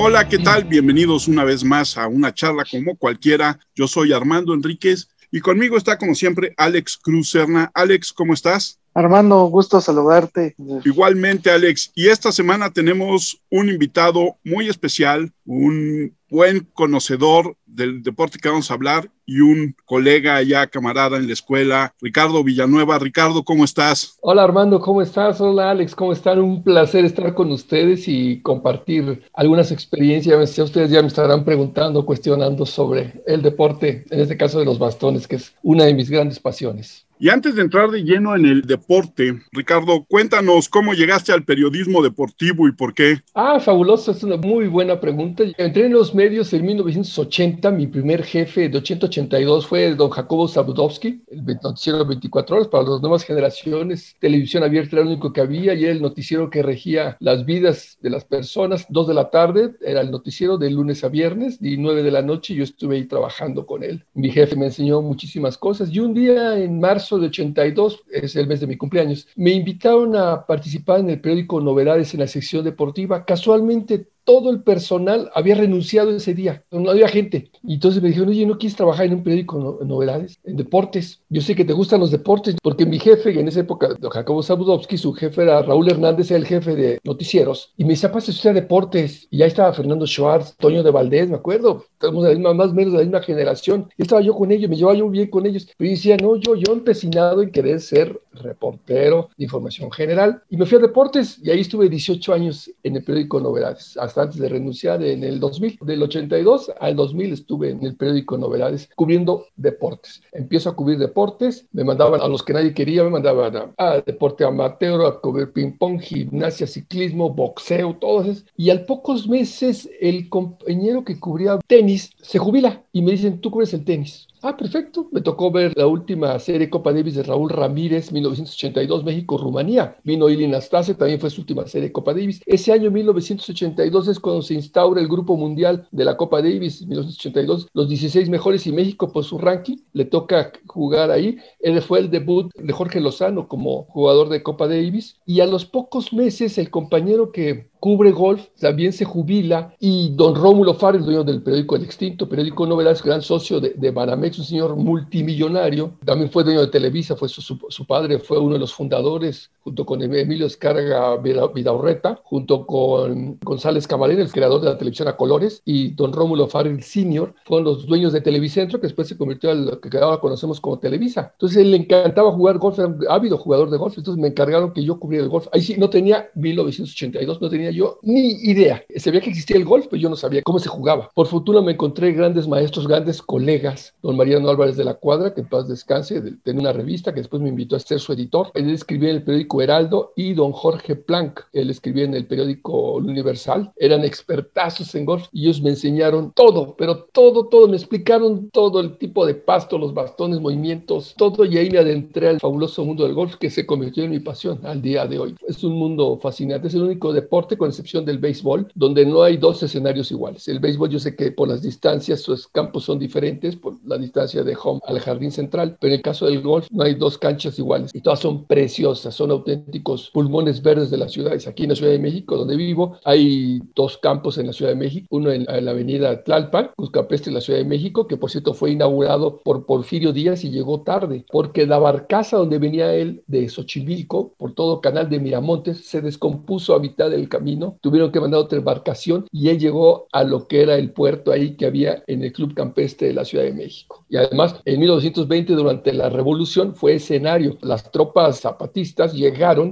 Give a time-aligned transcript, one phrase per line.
[0.00, 0.62] Hola, ¿qué tal?
[0.62, 3.58] Bienvenidos una vez más a una charla como cualquiera.
[3.74, 7.72] Yo soy Armando Enríquez y conmigo está como siempre Alex Cruz Serna.
[7.74, 8.78] Alex, ¿cómo estás?
[8.98, 10.56] Armando, gusto saludarte.
[10.84, 11.92] Igualmente, Alex.
[11.94, 18.72] Y esta semana tenemos un invitado muy especial, un buen conocedor del deporte que vamos
[18.72, 22.98] a hablar y un colega ya camarada en la escuela, Ricardo Villanueva.
[22.98, 24.18] Ricardo, ¿cómo estás?
[24.20, 25.40] Hola Armando, ¿cómo estás?
[25.40, 26.40] Hola Alex, ¿cómo están?
[26.40, 30.56] Un placer estar con ustedes y compartir algunas experiencias.
[30.56, 34.80] Ya ustedes ya me estarán preguntando, cuestionando sobre el deporte, en este caso de los
[34.80, 37.07] bastones, que es una de mis grandes pasiones.
[37.20, 42.00] Y antes de entrar de lleno en el deporte, Ricardo, cuéntanos cómo llegaste al periodismo
[42.00, 43.18] deportivo y por qué.
[43.34, 45.42] Ah, fabuloso, es una muy buena pregunta.
[45.56, 51.24] Entré en los medios en 1980, mi primer jefe de 8082 fue don Jacobo Zabudowski,
[51.26, 54.14] el noticiero 24 horas para las nuevas generaciones.
[54.20, 57.98] Televisión abierta era lo único que había y era el noticiero que regía las vidas
[58.00, 58.86] de las personas.
[58.90, 62.22] Dos de la tarde era el noticiero de lunes a viernes y nueve de la
[62.22, 64.04] noche yo estuve ahí trabajando con él.
[64.14, 68.46] Mi jefe me enseñó muchísimas cosas y un día en marzo de 82, es el
[68.46, 72.64] mes de mi cumpleaños, me invitaron a participar en el periódico Novedades en la sección
[72.64, 73.24] deportiva.
[73.24, 77.50] Casualmente todo el personal había renunciado ese día, no había gente.
[77.64, 81.22] Y entonces me dijeron, oye, ¿no quieres trabajar en un periódico en novedades, en deportes?
[81.30, 84.98] Yo sé que te gustan los deportes, porque mi jefe, en esa época, Jacobo Zabudowski,
[84.98, 88.50] su jefe era Raúl Hernández, era el jefe de noticieros, y me decía, pasa usted
[88.50, 89.26] a deportes.
[89.30, 92.68] Y ahí estaba Fernando Schwartz, Toño de Valdés, me acuerdo, estamos de la misma, más
[92.68, 93.88] o menos de la misma generación.
[93.96, 95.66] Y estaba yo con ellos, me llevaba yo bien con ellos.
[95.78, 100.42] Yo decía, no, yo, yo empecinado en querer ser reportero de información general.
[100.50, 104.17] Y me fui a deportes, y ahí estuve 18 años en el periódico Novedades, hasta
[104.20, 105.78] antes de renunciar en el 2000.
[105.82, 110.22] Del 82 al 2000 estuve en el periódico Novedades cubriendo deportes.
[110.32, 114.44] Empiezo a cubrir deportes, me mandaban a los que nadie quería, me mandaban a, deporte
[114.44, 118.44] amateur, a cubrir ping-pong, gimnasia, ciclismo, boxeo, todo eso.
[118.56, 123.50] Y al pocos meses el compañero que cubría tenis se jubila y me dicen, tú
[123.50, 124.27] cubres el tenis.
[124.40, 125.08] Ah, perfecto.
[125.10, 129.96] Me tocó ver la última serie Copa Davis de Raúl Ramírez, 1982, México-Rumanía.
[130.04, 132.40] Vino Ili Nastase, también fue su última serie Copa Davis.
[132.46, 137.68] Ese año, 1982, es cuando se instaura el Grupo Mundial de la Copa Davis, 1982,
[137.72, 139.78] los 16 mejores y México por su ranking.
[139.92, 141.38] Le toca jugar ahí.
[141.58, 145.16] Él fue el debut de Jorge Lozano como jugador de Copa Davis.
[145.26, 150.34] Y a los pocos meses, el compañero que cubre golf, también se jubila y don
[150.34, 154.44] Rómulo Fares, dueño del periódico El Extinto, periódico Novedades, gran socio de, de Banamex, un
[154.44, 159.50] señor multimillonario, también fue dueño de Televisa, fue su, padre fue uno de los fundadores,
[159.68, 165.16] junto con Emilio Escarga Vidaurreta, junto con González Camarena, el creador de la televisión a
[165.16, 169.50] colores, y don Rómulo Fares Sr., fueron los dueños de Televicentro, que después se convirtió
[169.52, 171.32] en lo que ahora conocemos como Televisa.
[171.34, 174.82] Entonces, él le encantaba jugar golf, era ávido jugador de golf, entonces me encargaron que
[174.82, 175.48] yo cubriera el golf.
[175.52, 178.82] Ahí sí, no tenía 1982, no tenía yo ni idea.
[178.96, 181.10] Sabía que existía el golf, pero yo no sabía cómo se jugaba.
[181.14, 183.92] Por fortuna me encontré grandes maestros, grandes colegas.
[184.02, 187.42] Don Mariano Álvarez de la Cuadra, que en paz descanse, tenía una revista que después
[187.42, 188.50] me invitó a ser su editor.
[188.54, 192.94] Él escribía en el periódico Heraldo y don Jorge Planck, él escribía en el periódico
[192.94, 193.72] Universal.
[193.76, 197.68] Eran expertazos en golf y ellos me enseñaron todo, pero todo, todo.
[197.68, 201.44] Me explicaron todo el tipo de pasto, los bastones, movimientos, todo.
[201.44, 204.60] Y ahí me adentré al fabuloso mundo del golf que se convirtió en mi pasión
[204.64, 205.34] al día de hoy.
[205.46, 209.36] Es un mundo fascinante, es el único deporte con excepción del béisbol, donde no hay
[209.36, 210.48] dos escenarios iguales.
[210.48, 214.42] El béisbol yo sé que por las distancias sus campos son diferentes, por la distancia
[214.42, 217.58] de home al jardín central, pero en el caso del golf no hay dos canchas
[217.58, 221.46] iguales y todas son preciosas, son auténticos pulmones verdes de las ciudades.
[221.46, 224.76] Aquí en la Ciudad de México, donde vivo, hay dos campos en la Ciudad de
[224.76, 228.54] México, uno en, la avenida Tlalpan, Cuscapeste, en la Ciudad de México, que por cierto
[228.54, 233.48] fue inaugurado por Porfirio Díaz y llegó tarde, porque la barcaza donde venía él de
[233.48, 237.48] Xochimilco, por todo canal de Miramontes, se descompuso a mitad del camino
[237.80, 241.56] tuvieron que mandar otra embarcación y él llegó a lo que era el puerto ahí
[241.56, 244.04] que había en el Club Campestre de la Ciudad de México.
[244.08, 247.58] Y además, en 1920, durante la revolución, fue escenario.
[247.62, 249.27] Las tropas zapatistas llegaron,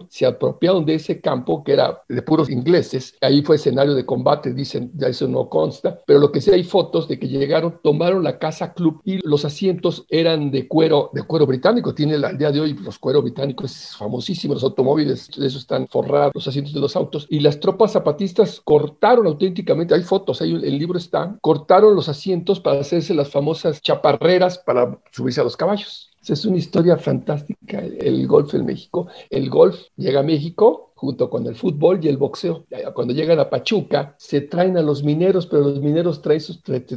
[0.08, 3.16] se apropiaron de ese campo que era de puros ingleses.
[3.20, 6.64] Ahí fue escenario de combate, dicen, ya eso no consta, pero lo que sí hay
[6.64, 11.22] fotos de que llegaron, tomaron la casa club y los asientos eran de cuero, de
[11.22, 11.94] cuero británico.
[11.94, 15.86] Tiene al día de hoy los cueros británicos es famosísimo, los automóviles, de eso están
[15.88, 20.52] forrados los asientos de los autos y las tropas zapatistas cortaron auténticamente, hay fotos, ahí
[20.52, 25.56] el libro está, cortaron los asientos para hacerse las famosas chaparreras para subirse a los
[25.56, 26.10] caballos.
[26.28, 29.08] Es una historia fantástica, el golf en México.
[29.30, 32.66] El golf llega a México junto con el fútbol y el boxeo.
[32.94, 36.40] Cuando llegan a Pachuca, se traen a los mineros, pero los mineros traen,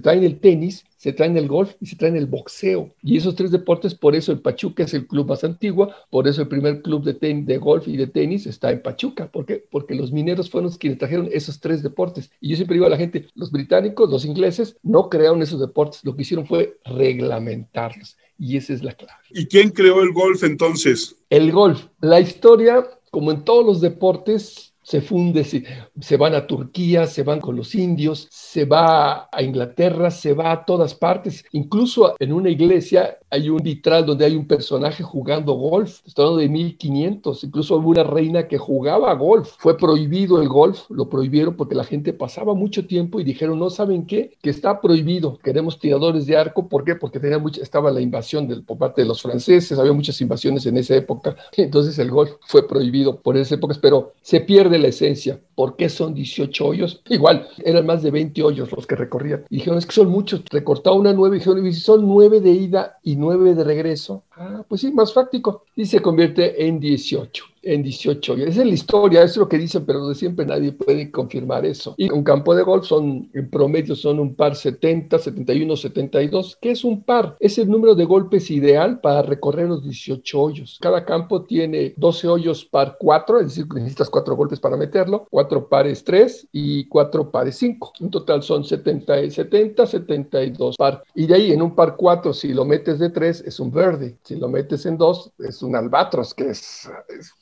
[0.01, 2.93] traen el tenis se traen el golf y se traen el boxeo.
[3.01, 6.41] Y esos tres deportes, por eso el Pachuca es el club más antiguo, por eso
[6.41, 9.31] el primer club de, de golf y de tenis está en Pachuca.
[9.31, 9.63] ¿Por qué?
[9.71, 12.29] Porque los mineros fueron los quienes trajeron esos tres deportes.
[12.41, 16.03] Y yo siempre digo a la gente, los británicos, los ingleses, no crearon esos deportes,
[16.03, 18.17] lo que hicieron fue reglamentarlos.
[18.37, 19.21] Y esa es la clave.
[19.29, 21.15] ¿Y quién creó el golf entonces?
[21.29, 21.85] El golf.
[22.01, 25.63] La historia, como en todos los deportes, se funde, se,
[26.01, 30.51] se, van a Turquía, se van con los indios, se va a Inglaterra, se va
[30.51, 31.45] a todas partes.
[31.51, 36.01] Incluso en una iglesia hay un vitral donde hay un personaje jugando golf.
[36.05, 37.43] Estoy hablando de 1500.
[37.43, 39.53] Incluso hubo una reina que jugaba golf.
[39.57, 43.69] Fue prohibido el golf, lo prohibieron porque la gente pasaba mucho tiempo y dijeron, no
[43.69, 45.37] saben qué, que está prohibido.
[45.43, 46.67] Queremos tiradores de arco.
[46.67, 46.95] ¿Por qué?
[46.95, 50.65] Porque tenía mucha, estaba la invasión del, por parte de los franceses, había muchas invasiones
[50.65, 51.35] en esa época.
[51.57, 55.39] Entonces el golf fue prohibido por esas épocas, pero se pierde la esencia.
[55.55, 57.01] ¿Por qué son 18 hoyos?
[57.09, 59.43] Igual, eran más de 20 hoyos los que recorrían.
[59.49, 60.41] Dijeron, es que son muchos.
[60.49, 64.23] Recortaba una nueve y dijeron, son nueve de ida y nueve de regreso.
[64.31, 65.65] Ah, pues sí, más práctico.
[65.75, 69.85] Y se convierte en 18 en 18 Esa es la historia, es lo que dicen,
[69.85, 71.95] pero siempre nadie puede confirmar eso.
[71.97, 76.57] Y un campo de golf son, en promedio, son un par 70, 71, 72.
[76.61, 77.35] ¿Qué es un par?
[77.39, 80.77] Es el número de golpes ideal para recorrer los 18 hoyos.
[80.81, 85.67] Cada campo tiene 12 hoyos par 4, es decir, necesitas 4 golpes para meterlo, 4
[85.69, 87.93] pares 3 y 4 pares 5.
[87.99, 91.03] En total son 70, 70, 72 par.
[91.15, 94.17] Y de ahí en un par 4, si lo metes de 3, es un verde.
[94.23, 96.89] Si lo metes en 2, es un albatros, que es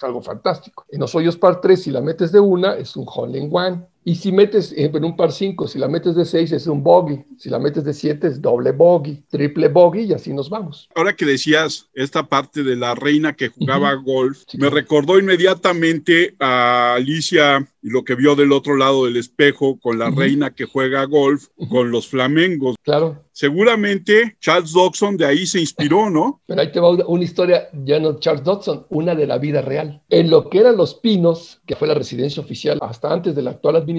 [0.08, 0.86] algo fantástico.
[0.90, 3.86] En los hoyos par 3, si la metes de una, es un hole one.
[4.08, 7.26] Y si metes en un par 5, si la metes de 6 es un bogey,
[7.38, 10.88] si la metes de 7 es doble bogey, triple bogey y así nos vamos.
[10.96, 16.94] Ahora que decías esta parte de la reina que jugaba golf, me recordó inmediatamente a
[16.94, 21.04] Alicia y lo que vio del otro lado del espejo con la reina que juega
[21.04, 22.76] golf con los flamengos.
[22.84, 23.26] Claro.
[23.34, 26.42] Seguramente Charles Dodson de ahí se inspiró, ¿no?
[26.48, 30.02] Pero ahí te va una historia, ya no Charles Dodson, una de la vida real.
[30.10, 33.52] En lo que eran Los Pinos, que fue la residencia oficial hasta antes de la
[33.52, 33.97] actual administración,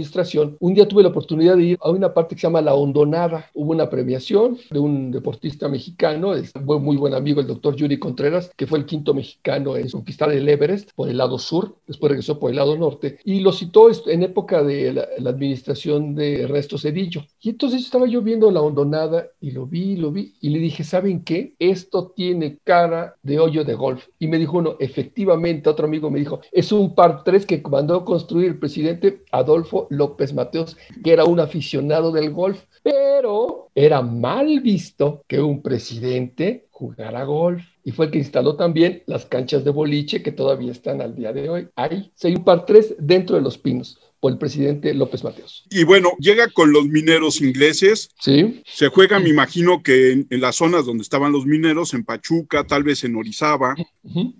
[0.61, 3.51] un día tuve la oportunidad de ir a una parte que se llama La Hondonada.
[3.55, 6.35] Hubo una premiación de un deportista mexicano,
[6.65, 10.31] fue muy buen amigo, el doctor Yuri Contreras, que fue el quinto mexicano en conquistar
[10.31, 13.89] el Everest por el lado sur, después regresó por el lado norte, y lo citó
[14.07, 17.25] en época de la, la administración de Ernesto Cedillo.
[17.41, 20.85] Y entonces estaba yo viendo La Hondonada y lo vi, lo vi, y le dije,
[20.85, 21.55] ¿saben qué?
[21.59, 24.07] Esto tiene cara de hoyo de golf.
[24.19, 28.05] Y me dijo uno, efectivamente, otro amigo me dijo, es un par 3 que mandó
[28.05, 34.61] construir el presidente Adolfo López Mateos, que era un aficionado del golf, pero era mal
[34.61, 37.63] visto que un presidente jugara golf.
[37.85, 41.33] Y fue el que instaló también las canchas de boliche que todavía están al día
[41.33, 41.69] de hoy.
[41.75, 45.65] Ahí, hay un par 3 dentro de los pinos por el presidente López Mateos.
[45.71, 48.11] Y bueno, llega con los mineros ingleses.
[48.21, 48.63] Sí.
[48.67, 52.83] Se juega, me imagino que en, las zonas donde estaban los mineros, en Pachuca, tal
[52.83, 53.75] vez en Orizaba.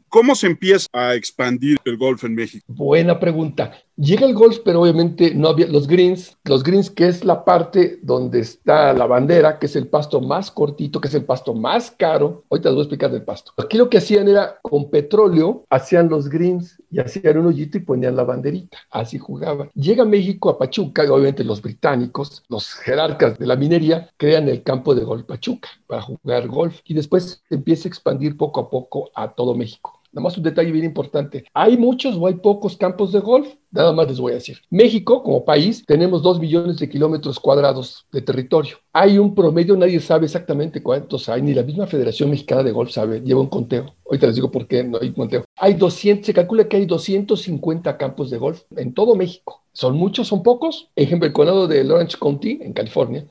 [0.09, 2.65] ¿Cómo se empieza a expandir el golf en México?
[2.69, 3.73] Buena pregunta.
[3.99, 6.39] Llega el golf, pero obviamente no había los greens.
[6.45, 10.53] Los greens, que es la parte donde está la bandera, que es el pasto más
[10.53, 12.45] cortito, que es el pasto más caro.
[12.49, 13.51] Ahorita les voy a explicar del pasto.
[13.57, 17.81] Aquí lo que hacían era con petróleo, hacían los greens y hacían un hoyito y
[17.81, 18.79] ponían la banderita.
[18.93, 19.69] Así jugaban.
[19.75, 24.63] Llega México a Pachuca, y obviamente los británicos, los jerarcas de la minería, crean el
[24.63, 29.11] campo de golf Pachuca para jugar golf y después empieza a expandir poco a poco
[29.17, 29.98] a todo México.
[30.13, 31.45] Nada más un detalle bien importante.
[31.53, 33.49] ¿Hay muchos o hay pocos campos de golf?
[33.71, 34.59] Nada más les voy a decir.
[34.71, 38.77] México, como país, tenemos dos millones de kilómetros cuadrados de territorio.
[38.95, 42.91] Hay un promedio, nadie sabe exactamente cuántos hay, ni la misma Federación Mexicana de Golf
[42.91, 43.95] sabe, lleva un conteo.
[44.07, 45.45] Ahorita les digo por qué no hay conteo.
[45.57, 49.63] Hay 200, se calcula que hay 250 campos de golf en todo México.
[49.73, 50.29] ¿Son muchos?
[50.29, 50.89] ¿Son pocos?
[50.97, 53.27] Ejemplo, el condado de Orange County, en California.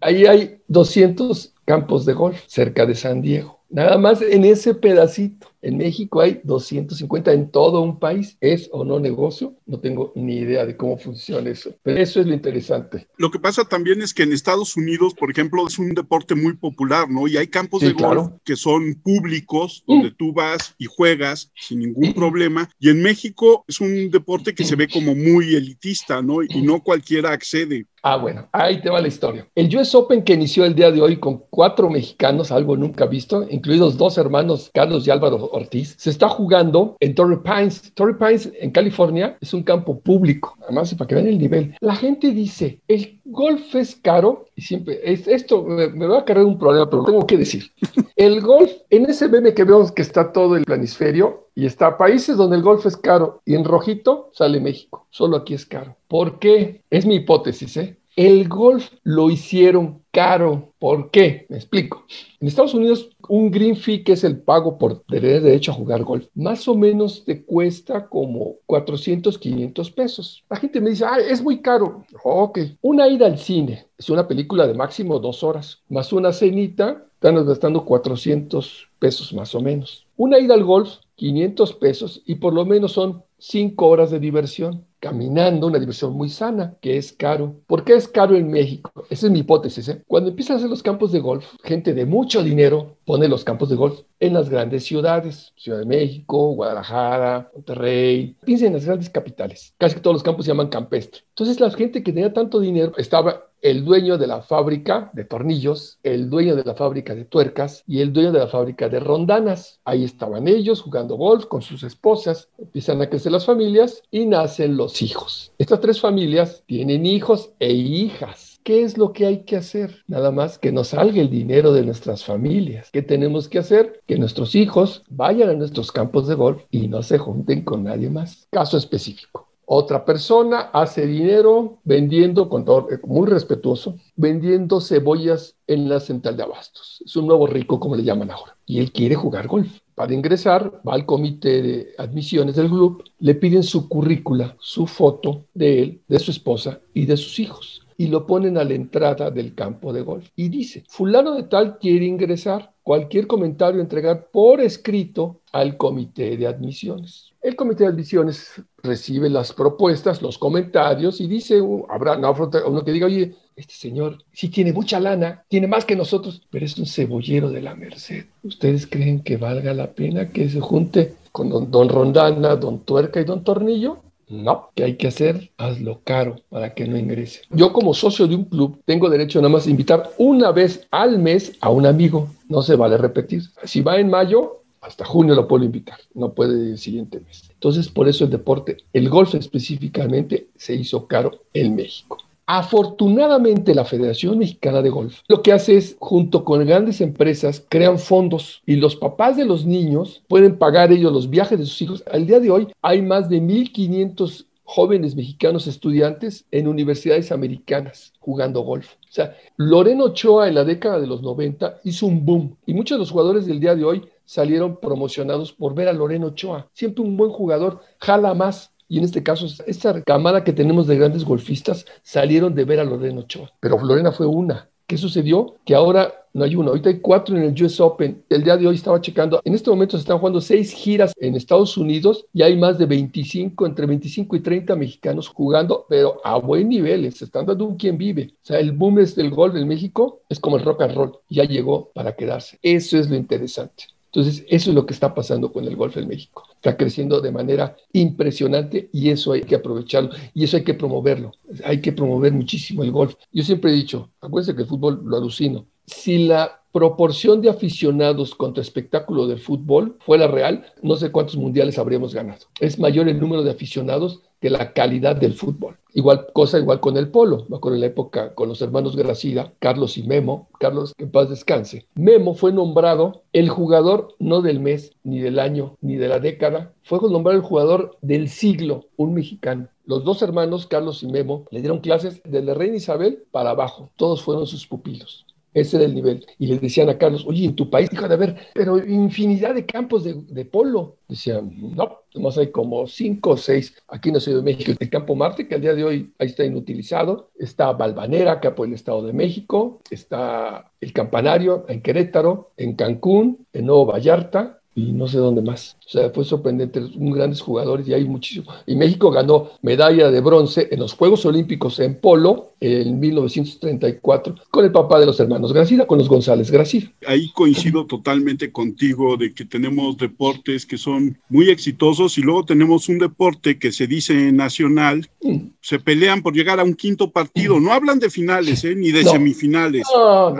[0.00, 3.60] Ahí hay 200 campos de golf cerca de San Diego.
[3.68, 5.48] Nada más en ese pedacito.
[5.66, 8.38] En México hay 250 en todo un país.
[8.40, 9.56] ¿Es o no negocio?
[9.66, 11.74] No tengo ni idea de cómo funciona eso.
[11.82, 13.08] Pero eso es lo interesante.
[13.16, 16.52] Lo que pasa también es que en Estados Unidos, por ejemplo, es un deporte muy
[16.52, 17.26] popular, ¿no?
[17.26, 22.12] Y hay campos de golf que son públicos, donde tú vas y juegas sin ningún
[22.14, 22.70] problema.
[22.78, 26.44] Y en México es un deporte que se ve como muy elitista, ¿no?
[26.44, 27.86] Y no cualquiera accede.
[28.08, 29.48] Ah, bueno, ahí te va la historia.
[29.56, 33.44] El US Open que inició el día de hoy con cuatro mexicanos, algo nunca visto,
[33.50, 37.92] incluidos dos hermanos, Carlos y Álvaro Ortiz, se está jugando en Torrey Pines.
[37.94, 41.74] Torrey Pines en California es un campo público, además para que vean el nivel.
[41.80, 46.44] La gente dice, el golf es caro y siempre, es, esto me, va a cargar
[46.44, 47.64] un problema, pero tengo que decir.
[48.16, 52.38] El golf, en ese meme que vemos que está todo el planisferio y está países
[52.38, 55.06] donde el golf es caro y en rojito sale México.
[55.10, 55.96] Solo aquí es caro.
[56.08, 56.82] ¿Por qué?
[56.88, 57.98] Es mi hipótesis, ¿eh?
[58.16, 60.72] El golf lo hicieron caro.
[60.78, 61.44] ¿Por qué?
[61.50, 62.06] Me explico.
[62.40, 66.02] En Estados Unidos, un green fee, que es el pago por tener derecho a jugar
[66.02, 70.44] golf, más o menos te cuesta como 400, 500 pesos.
[70.48, 72.06] La gente me dice, ah, es muy caro.
[72.24, 72.60] Ok.
[72.80, 77.46] Una ida al cine es una película de máximo dos horas, más una cenita, están
[77.46, 80.06] gastando 400 pesos más o menos.
[80.16, 84.85] Una ida al golf, 500 pesos, y por lo menos son 5 horas de diversión
[85.00, 87.56] caminando, una diversión muy sana, que es caro.
[87.66, 88.90] ¿Por qué es caro en México?
[89.10, 89.88] Esa es mi hipótesis.
[89.88, 90.02] ¿eh?
[90.06, 93.68] Cuando empiezan a hacer los campos de golf, gente de mucho dinero pone los campos
[93.68, 99.10] de golf en las grandes ciudades, Ciudad de México, Guadalajara, Monterrey, piensen en las grandes
[99.10, 99.74] capitales.
[99.78, 101.22] Casi todos los campos se llaman campestre.
[101.28, 105.98] Entonces la gente que tenía tanto dinero estaba el dueño de la fábrica de tornillos,
[106.02, 109.80] el dueño de la fábrica de tuercas y el dueño de la fábrica de rondanas.
[109.84, 114.76] Ahí estaban ellos jugando golf con sus esposas, empiezan a crecer las familias y nacen
[114.76, 115.52] los hijos.
[115.58, 118.60] Estas tres familias tienen hijos e hijas.
[118.62, 120.02] ¿Qué es lo que hay que hacer?
[120.08, 122.90] Nada más que nos salga el dinero de nuestras familias.
[122.92, 124.02] ¿Qué tenemos que hacer?
[124.06, 128.10] Que nuestros hijos vayan a nuestros campos de golf y no se junten con nadie
[128.10, 128.48] más.
[128.50, 129.46] Caso específico.
[129.68, 136.36] Otra persona hace dinero vendiendo, con todo, eh, muy respetuoso, vendiendo cebollas en la central
[136.36, 137.02] de abastos.
[137.04, 138.56] Es un nuevo rico, como le llaman ahora.
[138.64, 139.80] Y él quiere jugar golf.
[139.96, 145.46] Para ingresar, va al comité de admisiones del club, le piden su currícula, su foto
[145.52, 147.85] de él, de su esposa y de sus hijos.
[147.96, 150.28] Y lo ponen a la entrada del campo de golf.
[150.36, 152.72] Y dice, fulano de tal quiere ingresar.
[152.82, 157.32] Cualquier comentario entregar por escrito al comité de admisiones.
[157.42, 162.92] El comité de admisiones recibe las propuestas, los comentarios y dice, uh, habrá uno que
[162.92, 166.86] diga, oye, este señor sí tiene mucha lana, tiene más que nosotros, pero es un
[166.86, 168.26] cebollero de la Merced.
[168.42, 173.20] ¿Ustedes creen que valga la pena que se junte con don, don Rondana, don Tuerca
[173.20, 174.02] y don Tornillo?
[174.28, 175.50] No, ¿qué hay que hacer?
[175.56, 177.42] Hazlo caro para que no ingrese.
[177.50, 181.18] Yo como socio de un club tengo derecho nada más a invitar una vez al
[181.18, 182.28] mes a un amigo.
[182.48, 183.42] No se vale repetir.
[183.64, 187.48] Si va en mayo, hasta junio lo puedo invitar, no puede el siguiente mes.
[187.52, 192.18] Entonces, por eso el deporte, el golf específicamente, se hizo caro en México.
[192.46, 197.98] Afortunadamente la Federación Mexicana de Golf lo que hace es, junto con grandes empresas, crean
[197.98, 202.04] fondos y los papás de los niños pueden pagar ellos los viajes de sus hijos.
[202.10, 208.60] Al día de hoy hay más de 1.500 jóvenes mexicanos estudiantes en universidades americanas jugando
[208.60, 208.94] golf.
[209.08, 212.96] O sea, Loreno Ochoa en la década de los 90 hizo un boom y muchos
[212.96, 216.68] de los jugadores del día de hoy salieron promocionados por ver a Loreno Ochoa.
[216.74, 218.72] Siempre un buen jugador, jala más.
[218.88, 222.84] Y en este caso, esta camada que tenemos de grandes golfistas salieron de ver a
[222.84, 223.52] Loreno Ochoa.
[223.60, 224.68] Pero Lorena fue una.
[224.86, 225.56] ¿Qué sucedió?
[225.64, 226.68] Que ahora no hay uno.
[226.68, 228.22] Ahorita hay cuatro en el US Open.
[228.28, 229.40] El día de hoy estaba checando.
[229.44, 232.86] En este momento se están jugando seis giras en Estados Unidos y hay más de
[232.86, 237.12] 25, entre 25 y 30 mexicanos jugando, pero a buen nivel.
[237.12, 238.34] Se están dando un quien vive.
[238.34, 241.18] O sea, el boom es del golf en México es como el rock and roll.
[241.28, 242.58] Ya llegó para quedarse.
[242.62, 243.84] Eso es lo interesante.
[244.16, 246.44] Entonces, eso es lo que está pasando con el golf en México.
[246.54, 251.32] Está creciendo de manera impresionante y eso hay que aprovecharlo y eso hay que promoverlo.
[251.62, 253.14] Hay que promover muchísimo el golf.
[253.30, 255.66] Yo siempre he dicho, acuérdense que el fútbol lo alucino.
[255.84, 261.78] Si la proporción de aficionados contra espectáculo del fútbol fuera real, no sé cuántos mundiales
[261.78, 262.46] habríamos ganado.
[262.58, 265.76] Es mayor el número de aficionados que la calidad del fútbol.
[265.94, 267.46] Igual cosa igual con el polo.
[267.50, 271.86] En la época con los hermanos Gracida, Carlos y Memo, Carlos que en paz descanse.
[271.94, 276.72] Memo fue nombrado el jugador no del mes, ni del año, ni de la década,
[276.82, 279.68] fue nombrado el jugador del siglo, un mexicano.
[279.84, 283.90] Los dos hermanos, Carlos y Memo, le dieron clases desde reina Isabel para abajo.
[283.96, 285.25] Todos fueron sus pupilos.
[285.56, 286.26] Ese era el nivel.
[286.38, 289.64] Y le decían a Carlos, oye, en tu país, dijo de haber, pero infinidad de
[289.64, 290.98] campos de, polo.
[291.08, 294.72] Decían, no, nomás hay como cinco o seis aquí en la Ciudad de México.
[294.78, 297.30] El Campo Marte, que al día de hoy ahí está inutilizado.
[297.38, 299.80] Está Balvanera, que apoya el Estado de México.
[299.90, 305.78] Está el Campanario en Querétaro, en Cancún, en Nuevo Vallarta y no sé dónde más.
[305.86, 308.52] O sea, fue sorprendente, un grandes jugadores y hay muchísimo.
[308.66, 314.64] Y México ganó medalla de bronce en los Juegos Olímpicos en polo en 1934 con
[314.64, 316.90] el papá de los hermanos Gracida, con los González Gracida.
[317.06, 322.88] Ahí coincido totalmente contigo de que tenemos deportes que son muy exitosos y luego tenemos
[322.88, 325.36] un deporte que se dice nacional, mm.
[325.60, 328.74] se pelean por llegar a un quinto partido, no hablan de finales ¿eh?
[328.74, 329.86] ni de semifinales,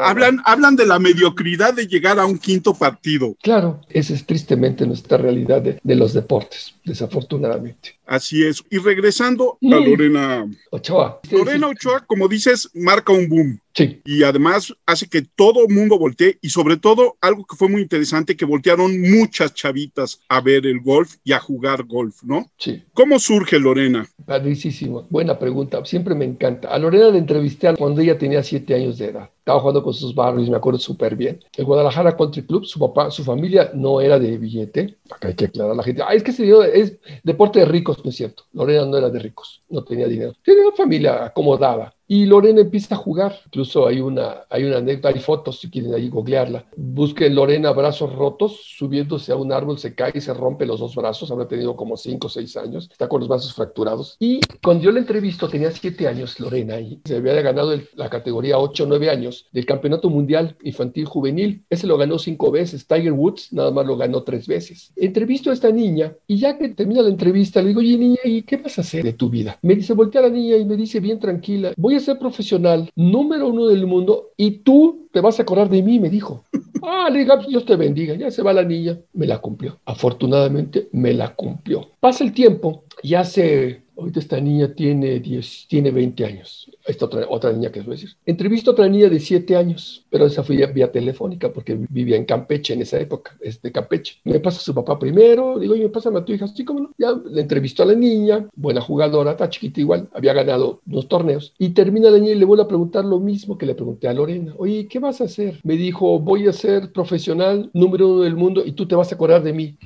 [0.02, 3.34] hablan, hablan de la mediocridad de llegar a un quinto partido.
[3.42, 7.98] Claro, esa es tristemente nuestra realidad de, de los deportes, desafortunadamente.
[8.06, 8.62] Así es.
[8.70, 11.20] Y regresando a Lorena Ochoa.
[11.30, 13.60] Lorena Ochoa, como dices, marca un boom.
[13.76, 14.00] Sí.
[14.06, 17.82] Y además hace que todo el mundo voltee y sobre todo algo que fue muy
[17.82, 22.46] interesante, que voltearon muchas chavitas a ver el golf y a jugar golf, ¿no?
[22.56, 22.82] Sí.
[22.94, 24.08] ¿Cómo surge Lorena?
[24.24, 25.06] Padrísimo.
[25.10, 25.84] Buena pregunta.
[25.84, 26.68] Siempre me encanta.
[26.68, 29.30] A Lorena la entrevisté cuando ella tenía siete años de edad.
[29.38, 31.38] Estaba jugando con sus barrios, me acuerdo súper bien.
[31.56, 34.96] El Guadalajara Country Club, su papá, su familia no era de billete.
[35.08, 36.02] Acá hay que aclarar a la gente.
[36.02, 38.44] Ah, es que se dio, es deporte de ricos, no es cierto.
[38.52, 40.32] Lorena no era de ricos, no tenía dinero.
[40.42, 41.94] Tenía una familia acomodada.
[42.08, 43.40] Y Lorena empieza a jugar.
[43.46, 46.66] Incluso hay una, hay una anécdota, hay fotos si quieren ahí googlearla.
[46.76, 50.94] Busquen Lorena brazos rotos, subiéndose a un árbol, se cae y se rompe los dos
[50.94, 51.30] brazos.
[51.30, 52.88] Habrá tenido como cinco o seis años.
[52.90, 54.16] Está con los brazos fracturados.
[54.18, 58.58] Y cuando yo la entrevisto, tenía siete años Lorena y se había ganado la categoría
[58.58, 61.64] 8 o 9 años del Campeonato Mundial Infantil Juvenil.
[61.70, 62.86] Ese lo ganó cinco veces.
[62.86, 64.92] Tiger Woods nada más lo ganó tres veces.
[64.96, 68.42] Entrevisto a esta niña y ya que termina la entrevista, le digo, oye niña, ¿y
[68.42, 69.58] qué vas a hacer de tu vida?
[69.62, 72.90] Me dice, voltea a la niña y me dice bien tranquila, voy a ser profesional
[72.94, 76.44] número uno del mundo y tú te vas a acordar de mí, me dijo.
[76.88, 78.14] Ah, le digo, Dios te bendiga.
[78.14, 78.96] Ya se va la niña.
[79.12, 79.80] Me la cumplió.
[79.86, 81.88] Afortunadamente, me la cumplió.
[81.98, 86.70] Pasa el tiempo y hace Ahorita esta niña tiene, 10, tiene 20 años.
[86.86, 88.10] Esta otra, otra niña que es decir.
[88.26, 92.24] Entrevisto a otra niña de 7 años, pero esa fue vía telefónica porque vivía en
[92.24, 94.16] Campeche en esa época, es de Campeche.
[94.24, 96.80] Me pasa a su papá primero, digo, oye, me pasa a tu hija, sí, como
[96.80, 96.90] no.
[96.98, 101.54] Ya le entrevistó a la niña, buena jugadora, está chiquita igual, había ganado unos torneos.
[101.58, 104.14] Y termina la niña y le vuelvo a preguntar lo mismo que le pregunté a
[104.14, 104.54] Lorena.
[104.58, 105.60] Oye, ¿qué vas a hacer?
[105.62, 109.14] Me dijo, voy a ser profesional número uno del mundo y tú te vas a
[109.14, 109.78] acordar de mí.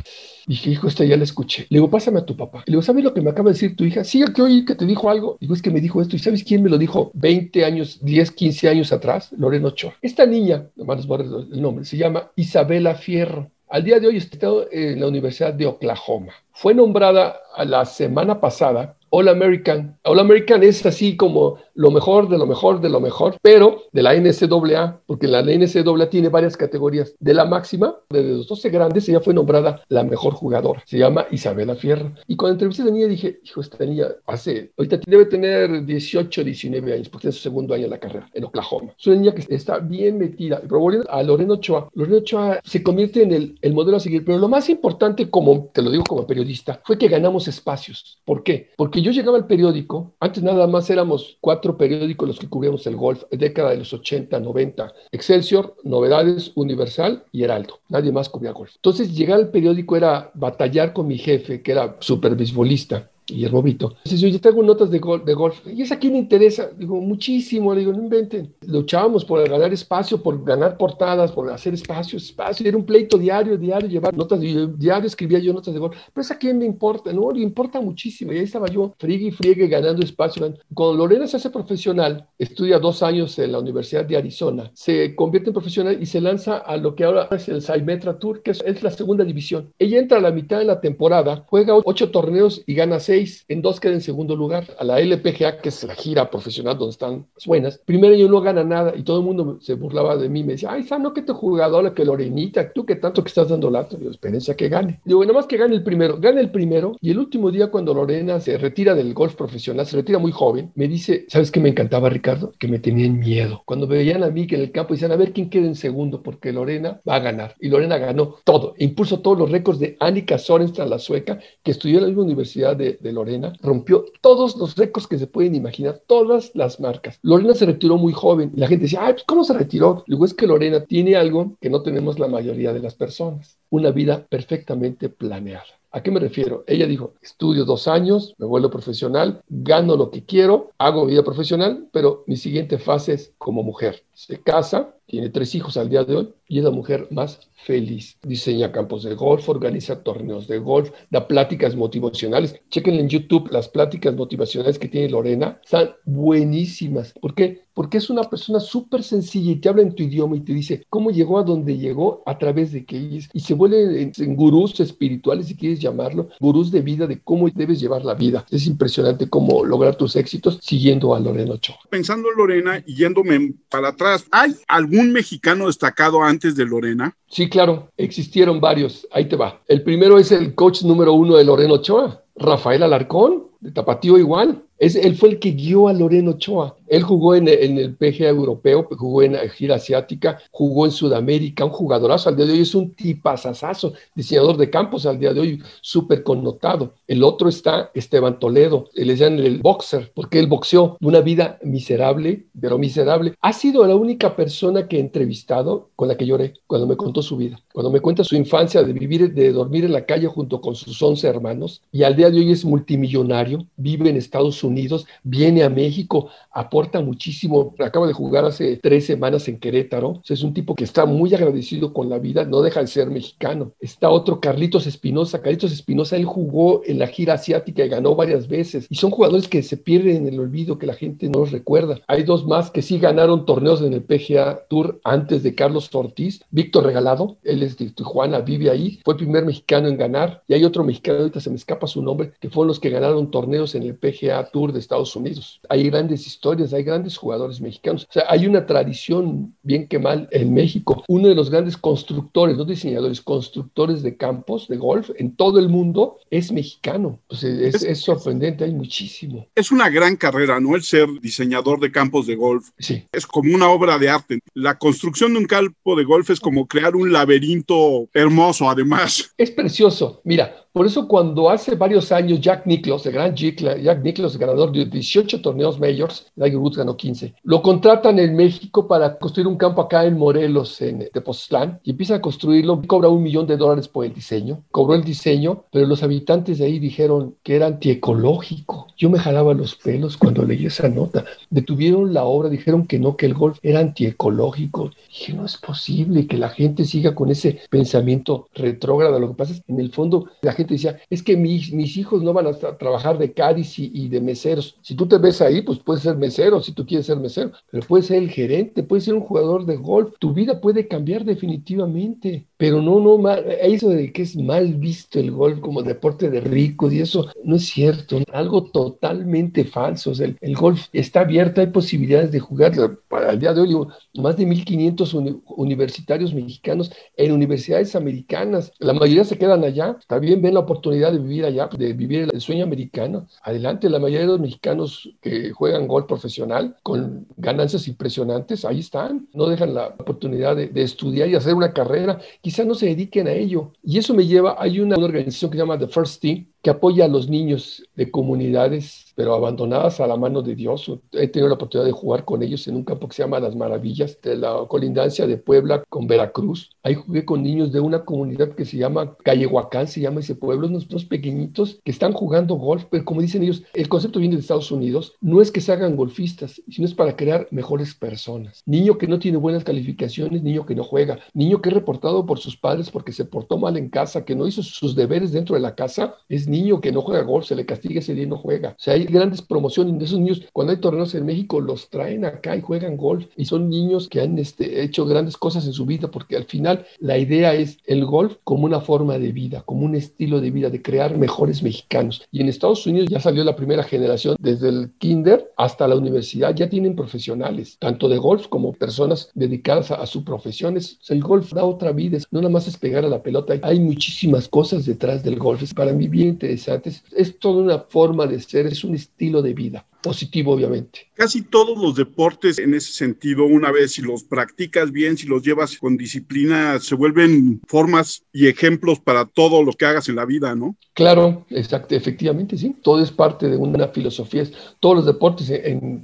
[0.51, 1.69] Dije, hijo, esta ya la escuché.
[1.71, 2.65] Le digo, pásame a tu papá.
[2.67, 4.03] Le digo, ¿sabes lo que me acaba de decir tu hija?
[4.03, 5.39] Sí, que oí que te dijo algo.
[5.41, 6.17] Digo, es que me dijo esto.
[6.17, 9.31] ¿Y sabes quién me lo dijo 20 años, 10, 15 años atrás?
[9.39, 9.95] Lorena Ochoa.
[10.03, 13.49] Esta niña, nomás les el nombre, se llama Isabela Fierro.
[13.69, 16.33] Al día de hoy está en la Universidad de Oklahoma.
[16.53, 19.99] Fue nombrada a la semana pasada All American.
[20.05, 24.03] All American es así como lo mejor de lo mejor de lo mejor, pero de
[24.03, 27.15] la NCAA, porque la NCAA tiene varias categorías.
[27.19, 30.83] De la máxima, de los 12 grandes, ella fue nombrada la mejor jugadora.
[30.87, 32.13] Se llama Isabela Fierro.
[32.27, 36.45] Y cuando entrevisté a la niña dije, hijo, esta niña hace, ahorita debe tener 18,
[36.45, 38.93] 19 años, porque es su segundo año en la carrera, en Oklahoma.
[38.99, 40.61] Es una niña que está bien metida.
[40.61, 44.25] Pero volviendo a Lorena Ochoa, Lorena Ochoa se convierte en el, el modelo a seguir,
[44.25, 48.21] pero lo más importante, como te lo digo como periodista, fue que ganamos espacios.
[48.25, 48.71] ¿Por qué?
[48.77, 52.97] Porque yo llegaba al periódico, antes nada más éramos cuatro periódicos los que cubríamos el
[52.97, 57.81] golf, década de los 80, 90, Excelsior, Novedades, Universal y Heraldo.
[57.89, 58.75] Nadie más cubría golf.
[58.77, 63.89] Entonces llegar al periódico era batallar con mi jefe, que era súper beisbolista Guillermo Vito.
[63.99, 65.61] Entonces yo ya tengo notas de, gol, de golf.
[65.67, 66.71] ¿Y esa quién interesa?
[66.77, 67.75] Digo, muchísimo.
[67.75, 68.55] Le digo, no inventen.
[68.67, 72.67] Luchábamos por ganar espacio, por ganar portadas, por hacer espacio, espacio.
[72.67, 74.41] Era un pleito diario, diario, llevar notas.
[74.41, 75.97] Diario escribía yo notas de golf.
[76.13, 77.31] Pero esa quién me importa, ¿no?
[77.31, 78.33] Le importa muchísimo.
[78.33, 80.55] Y ahí estaba yo, friegue y friegue, ganando espacio.
[80.75, 85.51] Cuando Lorena se hace profesional, estudia dos años en la Universidad de Arizona, se convierte
[85.51, 88.63] en profesional y se lanza a lo que ahora es el Saimetra Tour, que es,
[88.65, 89.73] es la segunda división.
[89.79, 93.63] Ella entra a la mitad de la temporada, juega ocho torneos y gana seis en
[93.63, 94.65] dos queda en segundo lugar.
[94.79, 98.41] A la LPGA, que es la gira profesional donde están las buenas, primero año no
[98.41, 100.43] gana nada y todo el mundo se burlaba de mí.
[100.43, 103.71] Me decía, ay, no que te jugadora, que Lorenita, tú que tanto que estás dando
[103.71, 103.97] lato.
[103.97, 105.01] Digo, espérense a que gane.
[105.05, 106.19] Digo, nada más que gane el primero.
[106.19, 109.97] Gane el primero y el último día cuando Lorena se retira del golf profesional, se
[109.97, 112.53] retira muy joven, me dice, ¿sabes qué me encantaba, Ricardo?
[112.59, 113.63] Que me tenían miedo.
[113.65, 116.23] Cuando veían a mí que en el campo decían, a ver quién queda en segundo,
[116.23, 117.55] porque Lorena va a ganar.
[117.61, 118.75] Y Lorena ganó todo.
[118.79, 122.25] E impuso todos los récords de Annika Sorensen, la sueca, que estudió en la misma
[122.25, 127.19] universidad de Lorena, rompió todos los récords que se pueden imaginar, todas las marcas.
[127.23, 130.05] Lorena se retiró muy joven y la gente decía, ay, pues ¿cómo se retiró?
[130.07, 133.91] Luego es que Lorena tiene algo que no tenemos la mayoría de las personas, una
[133.91, 135.65] vida perfectamente planeada.
[135.93, 136.63] ¿A qué me refiero?
[136.69, 141.89] Ella dijo, estudio dos años, me vuelvo profesional, gano lo que quiero, hago vida profesional,
[141.93, 144.05] pero mi siguiente fase es como mujer.
[144.21, 148.19] Se casa, tiene tres hijos al día de hoy y es la mujer más feliz.
[148.23, 152.61] Diseña campos de golf, organiza torneos de golf, da pláticas motivacionales.
[152.71, 155.59] Chequen en YouTube las pláticas motivacionales que tiene Lorena.
[155.65, 157.15] Están buenísimas.
[157.21, 157.63] ¿Por qué?
[157.73, 160.85] Porque es una persona súper sencilla y te habla en tu idioma y te dice
[160.91, 163.31] cómo llegó a donde llegó a través de qué es.
[163.33, 167.49] Y se vuelve en, en gurús espirituales, si quieres llamarlo, gurús de vida, de cómo
[167.49, 168.45] debes llevar la vida.
[168.51, 171.79] Es impresionante cómo lograr tus éxitos siguiendo a Lorena Ochoa.
[171.89, 177.17] Pensando en Lorena y yéndome para atrás, ¿hay algún mexicano destacado antes de Lorena?
[177.29, 179.07] Sí, claro, existieron varios.
[179.13, 179.61] Ahí te va.
[179.67, 184.65] El primero es el coach número uno de Lorena Ochoa, Rafael Alarcón, de Tapatío igual.
[184.79, 186.75] Es, él fue el que guió a Loreno Ochoa.
[186.87, 191.71] Él jugó en, el PGA europeo, jugó en la gira asiática, jugó en Sudamérica, un
[191.71, 195.63] jugadorazo al día de hoy, es un tipazazazo, diseñador de campos al día de hoy,
[195.83, 196.95] súper connotado.
[197.07, 202.47] El otro está Esteban Toledo, le llaman el boxer, porque él boxeó una vida miserable,
[202.59, 203.35] pero miserable.
[203.41, 207.23] Ha sido la única persona que he entrevistado con la que lloré cuando me contó
[207.23, 210.61] su vida, cuando me cuenta su infancia de vivir, de dormir en la calle junto
[210.61, 215.07] con sus 11 hermanos, y al día de hoy es multimillonario, vive en Estados Unidos,
[215.23, 217.75] viene a México, aporta muchísimo.
[217.79, 220.23] Acaba de jugar hace tres semanas en Querétaro.
[220.29, 223.73] es un tipo que está muy agradecido con la vida, no deja de ser mexicano.
[223.81, 225.43] Está otro Carlitos Espinosa.
[225.43, 228.87] Carlitos Espinosa, él jugó en la gira asiática y ganó varias veces.
[228.89, 232.01] Y son jugadores que se pierden en el olvido, que la gente no los recuerda.
[232.07, 236.43] Hay dos más que sí ganaron torneos en el PGA Tour antes de Carlos Ortiz.
[236.51, 239.01] Víctor Regalado, él es de Tijuana, vive ahí.
[239.05, 240.43] Fue el primer mexicano en ganar.
[240.49, 243.31] Y hay otro mexicano, ahorita se me escapa su nombre, que fueron los que ganaron
[243.31, 245.61] torneos en el PGA Tour de Estados Unidos.
[245.69, 248.07] Hay grandes historias, hay grandes jugadores mexicanos.
[248.09, 251.05] O sea, hay una tradición, bien que mal, en México.
[251.09, 255.69] Uno de los grandes constructores, no diseñadores, constructores de campos de golf en todo el
[255.69, 257.21] mundo es mexicano.
[257.29, 259.47] Pues es, es, sorprendente, hay muchísimo.
[259.55, 260.77] Es una gran carrera, ¿no?
[260.77, 262.71] El ser diseñador de campos de golf.
[262.79, 263.05] Sí.
[263.13, 264.41] Es como una obra de arte.
[264.55, 269.33] La construcción de un campo de golf es como crear un laberinto hermoso, además.
[269.37, 270.21] Es precioso.
[270.25, 274.87] Mira, por eso cuando hace varios años Jack Nicklaus, el gran Jack Nicklaus, ganador de
[274.87, 279.83] 18 torneos majors, Tiger Woods ganó 15, lo contratan en México para construir un campo
[279.83, 284.05] acá en Morelos, en Tepoztlán, y empieza a construirlo, cobra un millón de dólares por
[284.05, 288.87] el diseño, cobró el diseño, pero los habitantes de ahí dijeron que era antiecológico.
[288.97, 291.25] Yo me jalaba los pelos cuando leí esa nota.
[291.49, 294.91] Detuvieron la obra, dijeron que no, que el golf era antiecológico.
[295.09, 299.19] Dije, no es posible que la gente siga con ese pensamiento retrógrado.
[299.19, 301.97] Lo que pasa es que en el fondo la gente decía, es que mis, mis
[301.97, 304.79] hijos no van a trabajar de Cádiz y, de meseros.
[304.83, 307.87] Si tú te ves ahí, pues puedes ser mesero, si tú quieres ser mesero, pero
[307.87, 310.15] puedes ser el gerente, puedes ser un jugador de golf.
[310.19, 312.50] Tu vida puede cambiar definitivamente.
[312.61, 313.27] Pero no, no,
[313.63, 317.57] eso de que es mal visto el golf como deporte de ricos y eso no
[317.57, 318.19] es cierto.
[318.31, 320.13] Algo totalmente falso.
[320.13, 322.73] el, el, golf está abierto, hay posibilidades de jugar.
[323.09, 323.75] Para el día de hoy,
[324.17, 328.73] más de 1.500 universitarios mexicanos en universidades americanas.
[328.79, 329.97] La mayoría se quedan allá.
[330.21, 333.27] Bien, ven la oportunidad de vivir allá, de vivir el sueño americano.
[333.43, 339.29] Adelante, la mayoría de los mexicanos que juegan golf profesional con ganancias impresionantes, ahí están.
[339.33, 342.21] No dejan la oportunidad de, estudiar y hacer una carrera.
[342.51, 343.71] Quizá no se dediquen a ello.
[343.81, 346.71] Y eso me lleva, hay una, una organización que se llama The First Team, que
[346.71, 350.91] apoya a los niños de comunidades, pero abandonadas a la mano de Dios.
[351.13, 353.57] He tenido la oportunidad de jugar con ellos en un campo que se llama Las
[353.57, 356.71] Maravillas, de la colindancia de Puebla con Veracruz.
[356.83, 360.69] Ahí jugué con niños de una comunidad que se llama Callehuacán, se llama ese pueblo,
[360.69, 364.71] dos pequeñitos que están jugando golf, pero como dicen ellos, el concepto viene de Estados
[364.71, 368.63] Unidos, no es que se hagan golfistas, sino es para crear mejores personas.
[368.67, 372.39] Niño que no tiene buenas calificaciones, niño que no juega, niño que es reportado por
[372.39, 375.61] sus padres porque se portó mal en casa, que no hizo sus deberes dentro de
[375.61, 378.37] la casa, es niño que no juega golf, se le castiga ese día y no
[378.37, 378.71] juega.
[378.71, 380.43] O sea, hay grandes promociones de esos niños.
[380.53, 383.27] Cuando hay torneos en México, los traen acá y juegan golf.
[383.37, 386.85] Y son niños que han este, hecho grandes cosas en su vida, porque al final
[386.99, 390.71] la idea es el golf como una forma de vida, como un estilo de vida,
[390.71, 392.23] de crear mejores mexicanos.
[392.31, 396.55] Y en Estados Unidos ya salió la primera generación, desde el kinder hasta la universidad,
[396.55, 400.77] ya tienen profesionales, tanto de golf como personas dedicadas a, su profesión.
[400.77, 403.55] el golf da otra vida, no nada más es pegar a la pelota.
[403.63, 405.73] Hay muchísimas cosas detrás del golf.
[405.75, 409.87] Para mí bien interesante es, toda una forma de ser, es un estilo de vida
[410.03, 411.09] positivo, obviamente.
[411.15, 415.43] Casi todos los deportes en ese sentido, una vez si los practicas bien, si los
[415.43, 420.25] llevas con disciplina, se vuelven formas y ejemplos para todo lo que hagas en la
[420.25, 420.77] vida, ¿no?
[420.95, 422.75] Claro, exacto, efectivamente, sí.
[422.83, 424.45] Todo es parte de una filosofía.
[424.81, 425.53] Todos los deportes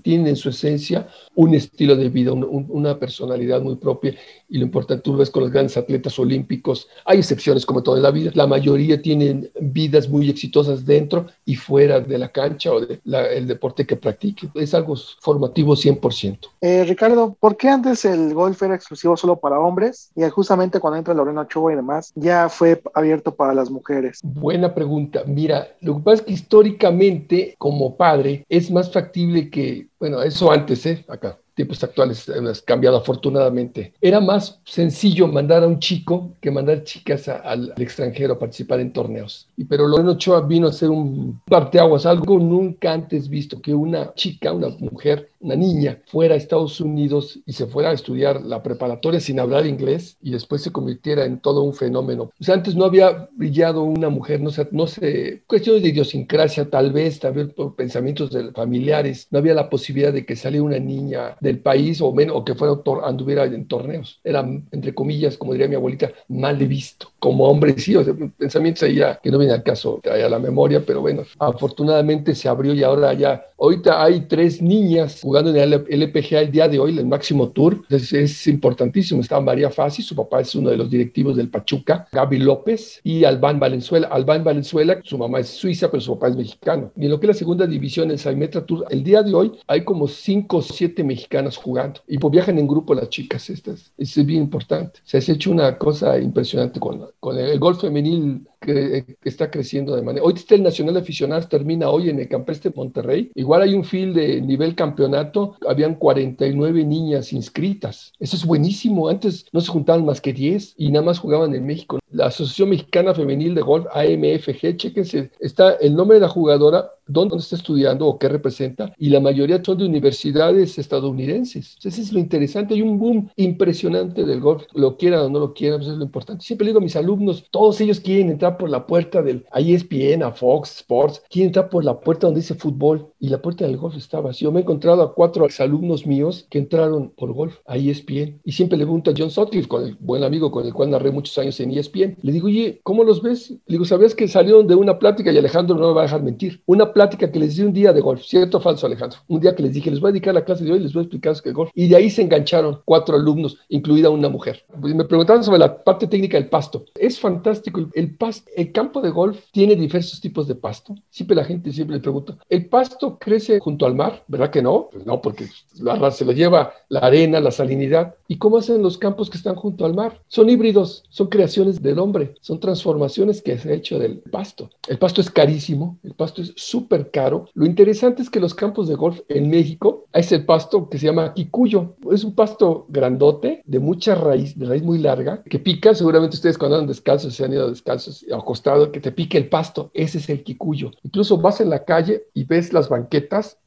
[0.02, 4.14] tienen en su esencia un estilo de vida, una personalidad muy propia.
[4.48, 7.96] Y lo importante, tú lo ves con los grandes atletas olímpicos, hay excepciones como todo
[7.96, 8.30] en la vida.
[8.34, 13.85] La mayoría tienen vidas muy exitosas dentro y fuera de la cancha o del deporte
[13.86, 14.48] que practique.
[14.54, 16.38] Es algo formativo 100%.
[16.60, 20.98] Eh, Ricardo, ¿por qué antes el golf era exclusivo solo para hombres y justamente cuando
[20.98, 24.20] entra Lorena Ochoa y demás ya fue abierto para las mujeres?
[24.22, 25.22] Buena pregunta.
[25.26, 30.50] Mira, lo que pasa es que históricamente como padre es más factible que Bueno, eso
[30.50, 31.04] antes, ¿eh?
[31.08, 33.94] Acá tiempos actuales has cambiado afortunadamente.
[34.00, 38.92] Era más sencillo mandar a un chico que mandar chicas al extranjero a participar en
[38.92, 39.48] torneos.
[39.56, 44.12] Y, pero Lorena Ochoa vino a ser un parteaguas, algo nunca antes visto, que una
[44.14, 48.62] chica, una mujer, una niña, fuera a Estados Unidos y se fuera a estudiar la
[48.62, 52.24] preparatoria sin hablar inglés y después se convirtiera en todo un fenómeno.
[52.38, 56.68] O sea, antes no había brillado una mujer, no sé, no sé, cuestiones de idiosincrasia
[56.68, 60.64] tal vez, tal vez por pensamientos de familiares, no había la posibilidad de que saliera
[60.64, 64.20] una niña del país o, menos, o que fuera anduviera en torneos.
[64.24, 67.08] Era, entre comillas, como diría mi abuelita, mal visto.
[67.18, 70.38] Como hombre, sí, o sea, pensamientos ahí ya, que no viene al caso a la
[70.38, 75.56] memoria, pero bueno, afortunadamente se abrió y ahora ya, ahorita hay tres niñas jugando en
[75.56, 77.82] el LPGA el día de hoy, el máximo tour.
[77.88, 79.20] Es, es importantísimo.
[79.20, 83.24] Está María Fassi, su papá es uno de los directivos del Pachuca, Gaby López y
[83.24, 84.08] Albán Valenzuela.
[84.08, 86.92] Albán Valenzuela, su mamá es suiza, pero su papá es mexicano.
[86.96, 89.52] Y en lo que es la segunda división, el Saimetra Tour, el día de hoy
[89.66, 92.00] hay como cinco o siete mexicanas jugando.
[92.06, 93.92] Y pues viajan en grupo las chicas estas.
[93.96, 95.00] Es bien importante.
[95.04, 100.02] Se ha hecho una cosa impresionante con, con el golf femenil que, está creciendo de
[100.02, 100.24] manera.
[100.24, 103.30] Hoy está el Nacional de Aficionados, termina hoy en el Campestre Monterrey.
[103.34, 108.12] Igual hay un field de nivel campeonato, habían 49 niñas inscritas.
[108.18, 109.08] Eso es buenísimo.
[109.08, 111.98] Antes no se juntaban más que 10 y nada más jugaban en México.
[112.10, 117.36] La Asociación Mexicana Femenil de Golf, AMFG, chequense, está el nombre de la jugadora, dónde
[117.36, 121.74] está estudiando o qué representa, y la mayoría son de universidades estadounidenses.
[121.76, 122.74] Entonces, es lo interesante.
[122.74, 124.64] Hay un boom impresionante del golf.
[124.74, 126.44] Lo quieran o no lo quieran, eso pues es lo importante.
[126.44, 130.22] Siempre digo a mis alumnos, todos ellos quieren entrar por la puerta del a ESPN,
[130.22, 133.76] a Fox Sports, quién entra por la puerta donde dice fútbol y la puerta del
[133.76, 134.52] golf está vacío.
[134.52, 138.78] Me he encontrado a cuatro exalumnos míos que entraron por golf a ESPN y siempre
[138.78, 141.58] le pregunto a John Sutcliffe, con el buen amigo con el cual narré muchos años
[141.60, 142.18] en ESPN.
[142.22, 143.50] Le digo, oye, ¿cómo los ves?
[143.50, 146.22] Le digo, ¿sabías que salieron de una plática y Alejandro no me va a dejar
[146.22, 146.62] mentir?
[146.66, 149.18] Una plática que les di un día de golf, ¿cierto o falso, Alejandro?
[149.28, 151.00] Un día que les dije, les voy a dedicar la clase de hoy, les voy
[151.00, 151.70] a explicar qué es golf.
[151.74, 154.64] Y de ahí se engancharon cuatro alumnos, incluida una mujer.
[154.80, 156.84] Pues me preguntaban sobre la parte técnica del pasto.
[156.94, 157.88] Es fantástico.
[157.94, 160.94] El, pasto, el campo de golf tiene diversos tipos de pasto.
[161.10, 164.24] Siempre la gente siempre le pregunta, ¿el pasto crece junto al mar?
[164.28, 164.88] ¿Verdad que no?
[164.92, 165.46] Pues no, porque
[165.80, 168.14] la, se lo lleva la arena, la salinidad.
[168.28, 170.20] ¿Y cómo hacen los campos que están junto al mar?
[170.28, 174.70] Son híbridos, son creaciones del hombre, son transformaciones que se ha hecho del pasto.
[174.88, 177.48] El pasto es carísimo, el pasto es súper caro.
[177.54, 181.06] Lo interesante es que los campos de golf en México, es el pasto que se
[181.06, 181.94] llama quicuyo.
[182.10, 185.94] Es un pasto grandote, de mucha raíz, de raíz muy larga, que pica.
[185.94, 189.90] Seguramente ustedes cuando andan descalzos se han ido descalzos acostados, que te pique el pasto,
[189.94, 190.90] ese es el quicuyo.
[191.02, 192.88] Incluso vas en la calle y ves las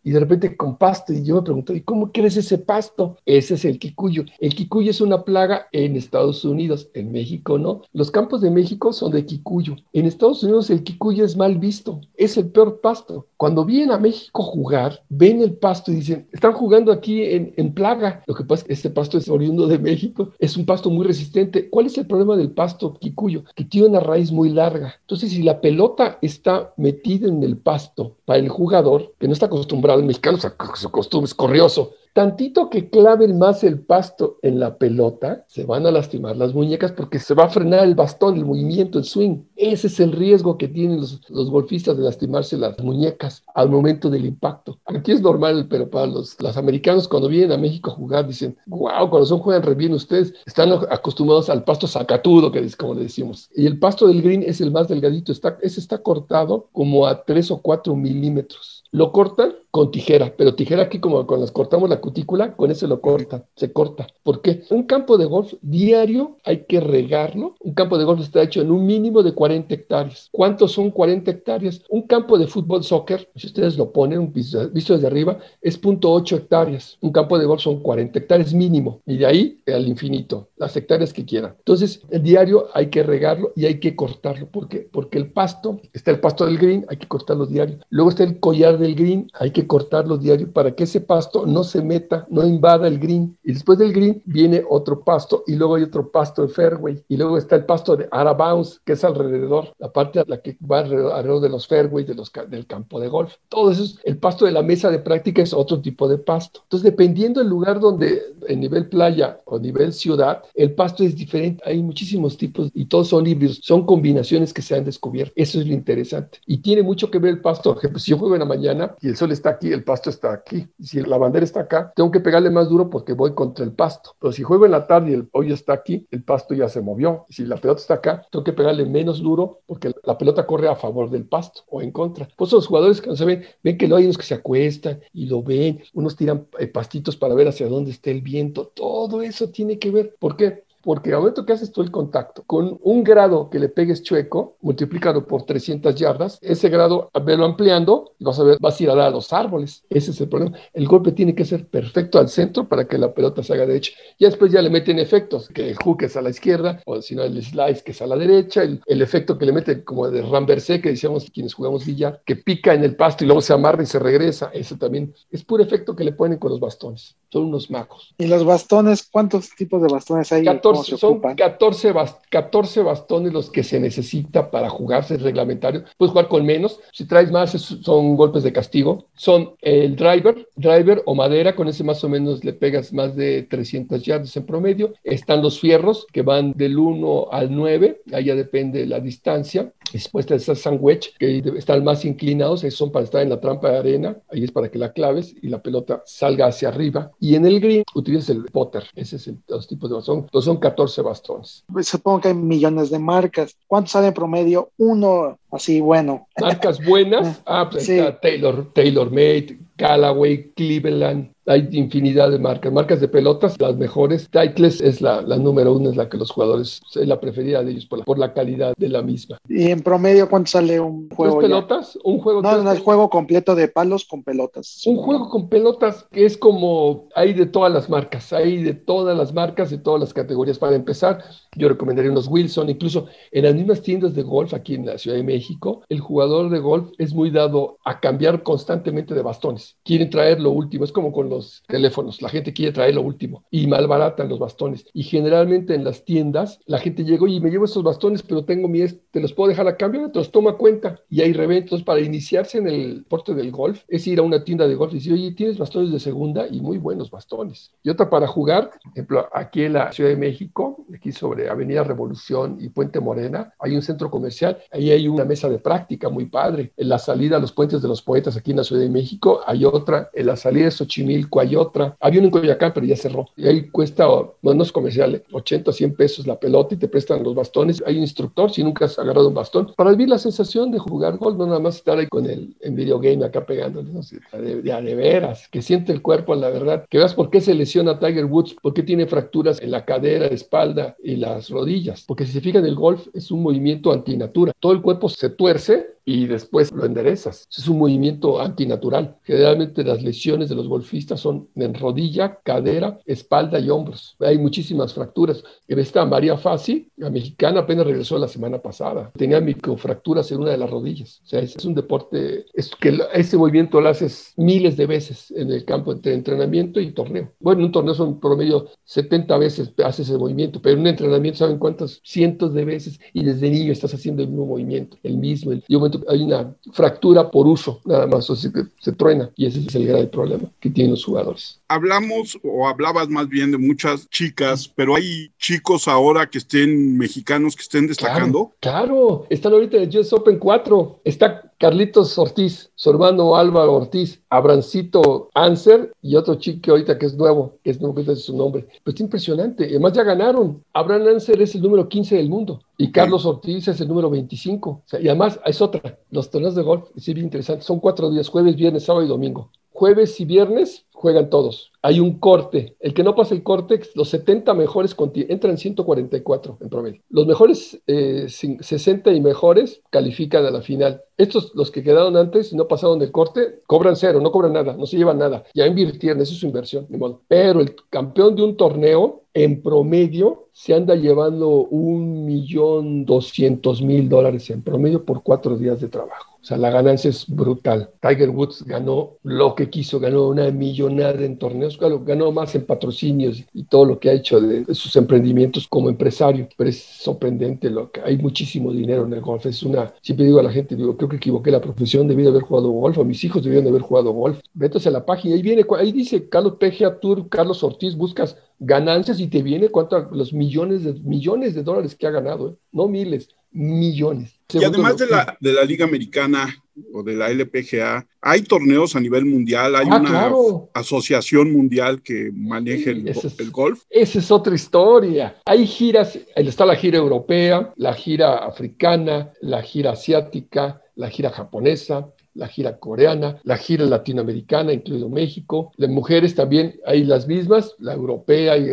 [0.04, 3.18] y de repente con pasto, y yo me pregunto, ¿y cómo crees ese pasto?
[3.26, 4.24] Ese es el quicuyo.
[4.40, 7.82] El quicuyo es una plaga en Estados Unidos, en México no.
[7.94, 9.76] Los campos de México son de quicuyo.
[9.94, 13.28] En Estados Unidos el quicuyo es mal visto, es el peor pasto.
[13.38, 17.74] Cuando vienen a México jugar, ven el pasto y dicen, están jugando aquí en, en
[17.74, 18.24] plaga.
[18.26, 21.06] Lo que pasa es que este pasto es oriundo de México, es un pasto muy
[21.06, 21.70] resistente.
[21.70, 23.44] ¿Cuál es el problema del pasto quicuyo?
[23.56, 24.96] Que tiene una raíz muy larga.
[25.02, 29.48] Entonces, si la pelota está metida en el pasto para el jugador, que no está
[29.48, 30.38] acostumbrado, el mexicano
[30.76, 35.86] su costumbre es corrioso, Tantito que claven más el pasto en la pelota, se van
[35.86, 39.44] a lastimar las muñecas porque se va a frenar el bastón, el movimiento, el swing.
[39.56, 44.26] Ese es el riesgo que tienen los, golfistas de lastimarse las muñecas al momento del
[44.26, 44.80] impacto.
[44.86, 48.58] Aquí es normal, pero para los, los americanos cuando vienen a México a jugar dicen,
[48.66, 52.96] wow, cuando son juegan re bien ustedes, están acostumbrados al pasto sacatudo, que es como
[52.96, 53.50] le decimos.
[53.56, 57.24] Y el pasto del green es el más delgadito, está, ese está cortado como a
[57.24, 58.79] 3 o 4 milímetros.
[58.92, 62.88] Lo cortan con tijera, pero tijera aquí como cuando las cortamos la cutícula, con eso
[62.88, 64.08] lo cortan, se corta.
[64.24, 64.64] ¿Por qué?
[64.70, 67.56] Un campo de golf diario hay que regarlo.
[67.60, 70.30] Un campo de golf está hecho en un mínimo de 40 hectáreas.
[70.32, 71.84] ¿Cuántos son 40 hectáreas?
[71.90, 76.98] Un campo de fútbol, soccer, si ustedes lo ponen, visto desde arriba, es 0.8 hectáreas.
[77.02, 81.14] Un campo de golf son 40 hectáreas mínimo y de ahí al infinito, las hectáreas
[81.14, 81.56] que quieran.
[81.60, 84.48] Entonces, el diario hay que regarlo y hay que cortarlo.
[84.48, 84.88] ¿Por qué?
[84.92, 87.78] Porque el pasto, está el pasto del green, hay que cortarlo diario.
[87.90, 91.64] Luego está el collar del green hay que cortarlo diario para que ese pasto no
[91.64, 93.38] se meta, no invada el green.
[93.44, 97.04] Y después del green viene otro pasto y luego hay otro pasto de fairway.
[97.08, 100.42] Y luego está el pasto de out bounds, que es alrededor, la parte a la
[100.42, 103.36] que va alrededor, de los fairways de los, del campo de golf.
[103.48, 106.62] Todo eso es el pasto de la mesa de práctica es otro tipo de pasto.
[106.64, 111.64] Entonces, dependiendo del lugar donde, en nivel playa o nivel ciudad, el pasto es diferente,
[111.66, 115.34] hay muchísimos tipos y todos son híbridos, son combinaciones que se han descubierto.
[115.36, 116.40] Eso es lo interesante.
[116.46, 117.72] Y tiene mucho que ver el pasto.
[117.72, 120.10] Por ejemplo, si yo juego en la mañana y el sol está aquí, el pasto
[120.10, 120.68] está aquí.
[120.80, 124.16] Si la bandera está acá, tengo que pegarle más duro porque voy contra el pasto.
[124.20, 126.82] Pero si juego en la tarde y el hoy está aquí, el pasto ya se
[126.82, 127.26] movió.
[127.30, 130.76] Si la pelota está acá, tengo que pegarle menos duro porque la pelota corre a
[130.76, 132.28] favor del pasto o en contra.
[132.36, 135.02] Pues los jugadores que no se ven, ven que no hay unos que se acuestan
[135.14, 138.68] y lo ven, unos tiran eh, pastitos para ver hacia dónde está el viento.
[138.68, 140.16] Todo eso tiene que ver.
[140.20, 140.64] ¿Por qué?
[140.90, 144.58] Porque al momento que haces tú el contacto con un grado que le pegues chueco,
[144.62, 148.96] multiplicado por 300 yardas, ese grado, velo ampliando vas a ver, vas a ir a
[148.96, 149.84] dar a los árboles.
[149.88, 150.58] Ese es el problema.
[150.74, 153.92] El golpe tiene que ser perfecto al centro para que la pelota se haga derecha.
[154.18, 157.14] Y después ya le meten efectos, que el hook es a la izquierda, o si
[157.14, 160.24] no, el slice que es a la derecha, el, efecto que le mete como de
[160.24, 163.84] ramversé, que decíamos quienes jugamos billar, que pica en el pasto y luego se amarra
[163.84, 164.50] y se regresa.
[164.54, 167.16] Ese también es puro efecto que le ponen con los bastones.
[167.32, 168.16] Son unos magos.
[168.18, 169.08] ¿Y los bastones?
[169.10, 170.44] ¿Cuántos tipos de bastones hay?
[170.84, 171.94] Son 14,
[172.30, 175.84] 14, bastones los que se necesita para jugarse el reglamentario.
[175.98, 176.80] Puedes jugar con menos.
[176.92, 179.08] Si traes más, son golpes de castigo.
[179.16, 183.44] Son el driver, driver o madera, con ese más o menos le pegas más de
[183.44, 184.94] 300 yardas en promedio.
[185.04, 189.72] Están los fierros que van del 1 al 9, ahí ya depende la distancia.
[189.92, 193.70] Después está el sandwich, que están más inclinados, esos son para estar en la trampa
[193.72, 197.12] de arena, ahí es para que la claves y la pelota salga hacia arriba.
[197.20, 200.20] Y en el green utilizas el potter, ese es el, los tipos de bastón.
[200.20, 201.64] Entonces son 14 bastones.
[201.72, 203.56] Pues supongo que hay millones de marcas.
[203.68, 204.72] ¿Cuántos sale en promedio?
[204.78, 206.28] Uno así bueno.
[206.40, 213.02] Marcas buenas, ah, pues está Taylor, Taylor Made, Callaway, Cleveland, hay infinidad de marcas, marcas
[213.02, 214.30] de pelotas, las mejores.
[214.30, 217.72] Titles es la, la número uno, es la que los jugadores, es la preferida de
[217.72, 219.40] ellos por la, por la calidad de la misma.
[219.48, 221.40] ¿Y en promedio cuánto sale un juego?
[221.40, 222.00] ¿Tres pelotas?
[222.04, 222.44] Un juego.
[222.44, 224.84] No, no, el juego completo de palos con pelotas.
[224.86, 229.18] Un juego con pelotas que es como, hay de todas las marcas, hay de todas
[229.18, 230.60] las marcas, de todas las categorías.
[230.60, 231.24] Para empezar,
[231.56, 235.18] yo recomendaría unos Wilson, incluso en las mismas tiendas de golf aquí en la Ciudad
[235.18, 239.78] de México, el jugador de golf es muy dado a cambiar constantemente de bastones.
[239.84, 242.22] Quieren traer lo último, es como con los teléfonos.
[242.22, 244.86] La gente quiere traer lo último y malbaratan los bastones.
[244.94, 248.68] Y generalmente en las tiendas la gente llega, y me llevo estos bastones, pero tengo
[248.68, 251.00] mi, te los puedo dejar a cambio, te los toma cuenta.
[251.10, 254.68] Y hay reventos para iniciarse en el porte del golf, es ir a una tienda
[254.68, 257.72] de golf y decir, oye, tienes bastones de segunda y muy buenos bastones.
[257.84, 261.84] Y otra para jugar, por ejemplo, aquí en la Ciudad de México, aquí sobre Avenida
[261.84, 266.26] Revolución y Puente Morena, hay un centro comercial, ahí hay una mesa de práctica muy
[266.26, 266.74] padre.
[266.78, 269.42] En la salida a los puentes de los poetas aquí en la Ciudad de México
[269.46, 271.96] hay otra, en la salida de Xochimilco hay otra.
[272.00, 273.28] Había uno en Coyacán, pero ya cerró.
[273.36, 276.88] Y ahí cuesta, no, no es comercial, 80 o 100 pesos la pelota y te
[276.88, 277.82] prestan los bastones.
[277.86, 281.18] Hay un instructor, si nunca has agarrado un bastón, para vivir la sensación de jugar
[281.18, 284.62] gol, no nada más estar ahí con el en videogame acá pegándole, no sé, de,
[284.62, 286.86] de, veras, que siente el cuerpo, la verdad.
[286.90, 290.28] Que veas por qué se lesiona Tiger Woods, por qué tiene fracturas en la cadera,
[290.28, 292.04] espalda y las rodillas.
[292.08, 294.54] Porque si se fijan, el golf es un movimiento antinatura.
[294.60, 297.48] Todo el cuerpo se tuerce y después lo enderezas.
[297.56, 299.18] Es un movimiento antinatural.
[299.22, 304.16] Generalmente las lesiones de los golfistas son en rodilla, cadera, espalda y hombros.
[304.20, 305.44] Hay muchísimas fracturas.
[305.68, 309.12] En esta María Fassi, la mexicana, apenas regresó la semana pasada.
[309.16, 311.22] Tenía microfracturas en una de las rodillas.
[311.26, 315.52] O sea, es, un deporte, es que ese movimiento lo haces miles de veces en
[315.52, 317.34] el campo entre entrenamiento y torneo.
[317.40, 321.38] Bueno, en un torneo son promedio 70 veces haces ese movimiento, pero en un entrenamiento
[321.38, 325.52] saben cuántas cientos de veces y desde niño estás haciendo el mismo movimiento, el mismo.
[325.52, 329.46] El, momento hay una fractura por uso, nada más, o sea, que se truena y
[329.46, 331.59] ese es el grave problema que tienen los jugadores.
[331.70, 337.56] Hablamos o hablabas más bien de muchas chicas, pero hay chicos ahora que estén mexicanos
[337.56, 338.52] que estén destacando.
[338.60, 339.26] Claro, claro.
[339.30, 345.30] están ahorita en el US Open 4, está Carlitos Ortiz, su hermano Álvaro Ortiz, Abrancito
[345.34, 348.66] Anser y otro chico ahorita que es nuevo, que es nuevo, es su nombre.
[348.84, 349.66] Pues es impresionante.
[349.66, 350.64] Además ya ganaron.
[350.74, 354.84] Abraham Anser es el número 15 del mundo y Carlos Ortiz es el número 25.
[355.02, 356.00] y además es otra.
[356.12, 357.66] Los torneos de golf, es bien interesante.
[357.66, 359.52] Son cuatro días, jueves, viernes, sábado y domingo.
[359.80, 361.72] Jueves y viernes juegan todos.
[361.82, 362.76] Hay un corte.
[362.82, 364.94] El que no pasa el corte, los 70 mejores
[365.30, 367.02] entran 144 en promedio.
[367.10, 371.02] Los mejores 60 eh, y mejores califican a la final.
[371.16, 374.76] Estos, los que quedaron antes y no pasaron el corte, cobran cero, no cobran nada,
[374.76, 375.46] no se llevan nada.
[375.54, 376.86] Ya invirtieron, eso es su inversión.
[377.30, 384.10] Pero el campeón de un torneo, en promedio, se anda llevando un millón doscientos mil
[384.10, 386.36] dólares en promedio por cuatro días de trabajo.
[386.42, 387.92] O sea, la ganancia es brutal.
[388.02, 392.66] Tiger Woods ganó lo que quiso, ganó una millonada en torneos, claro, ganó más en
[392.66, 396.50] patrocinios y todo lo que ha hecho de, sus emprendimientos como empresario.
[396.58, 399.46] Pero es sorprendente lo que hay muchísimo dinero en el golf.
[399.46, 402.30] Es una, siempre digo a la gente, digo, creo que equivoqué la profesión, debí de
[402.30, 404.40] haber jugado golf, o mis hijos debían de haber jugado golf.
[404.54, 409.20] Vete a la página, ahí viene, ahí dice Carlos PGA Tour, Carlos Ortiz, buscas ganancias
[409.20, 412.56] y te viene cuánto los millones de millones de dólares que ha ganado, ¿eh?
[412.72, 414.40] no miles, millones.
[414.54, 416.48] Y además de la, de la Liga Americana
[416.94, 420.32] o de la LPGA, hay torneos a nivel mundial, hay ah, una
[420.74, 423.84] asociación mundial que maneja el, el, golf.
[423.90, 425.36] Esa es otra historia.
[425.46, 432.12] Hay giras, está la gira europea, la gira africana, la gira asiática, la gira japonesa,
[432.34, 435.72] la gira coreana, la gira latinoamericana, incluido México.
[435.78, 438.70] Las mujeres también hay las mismas, la europea y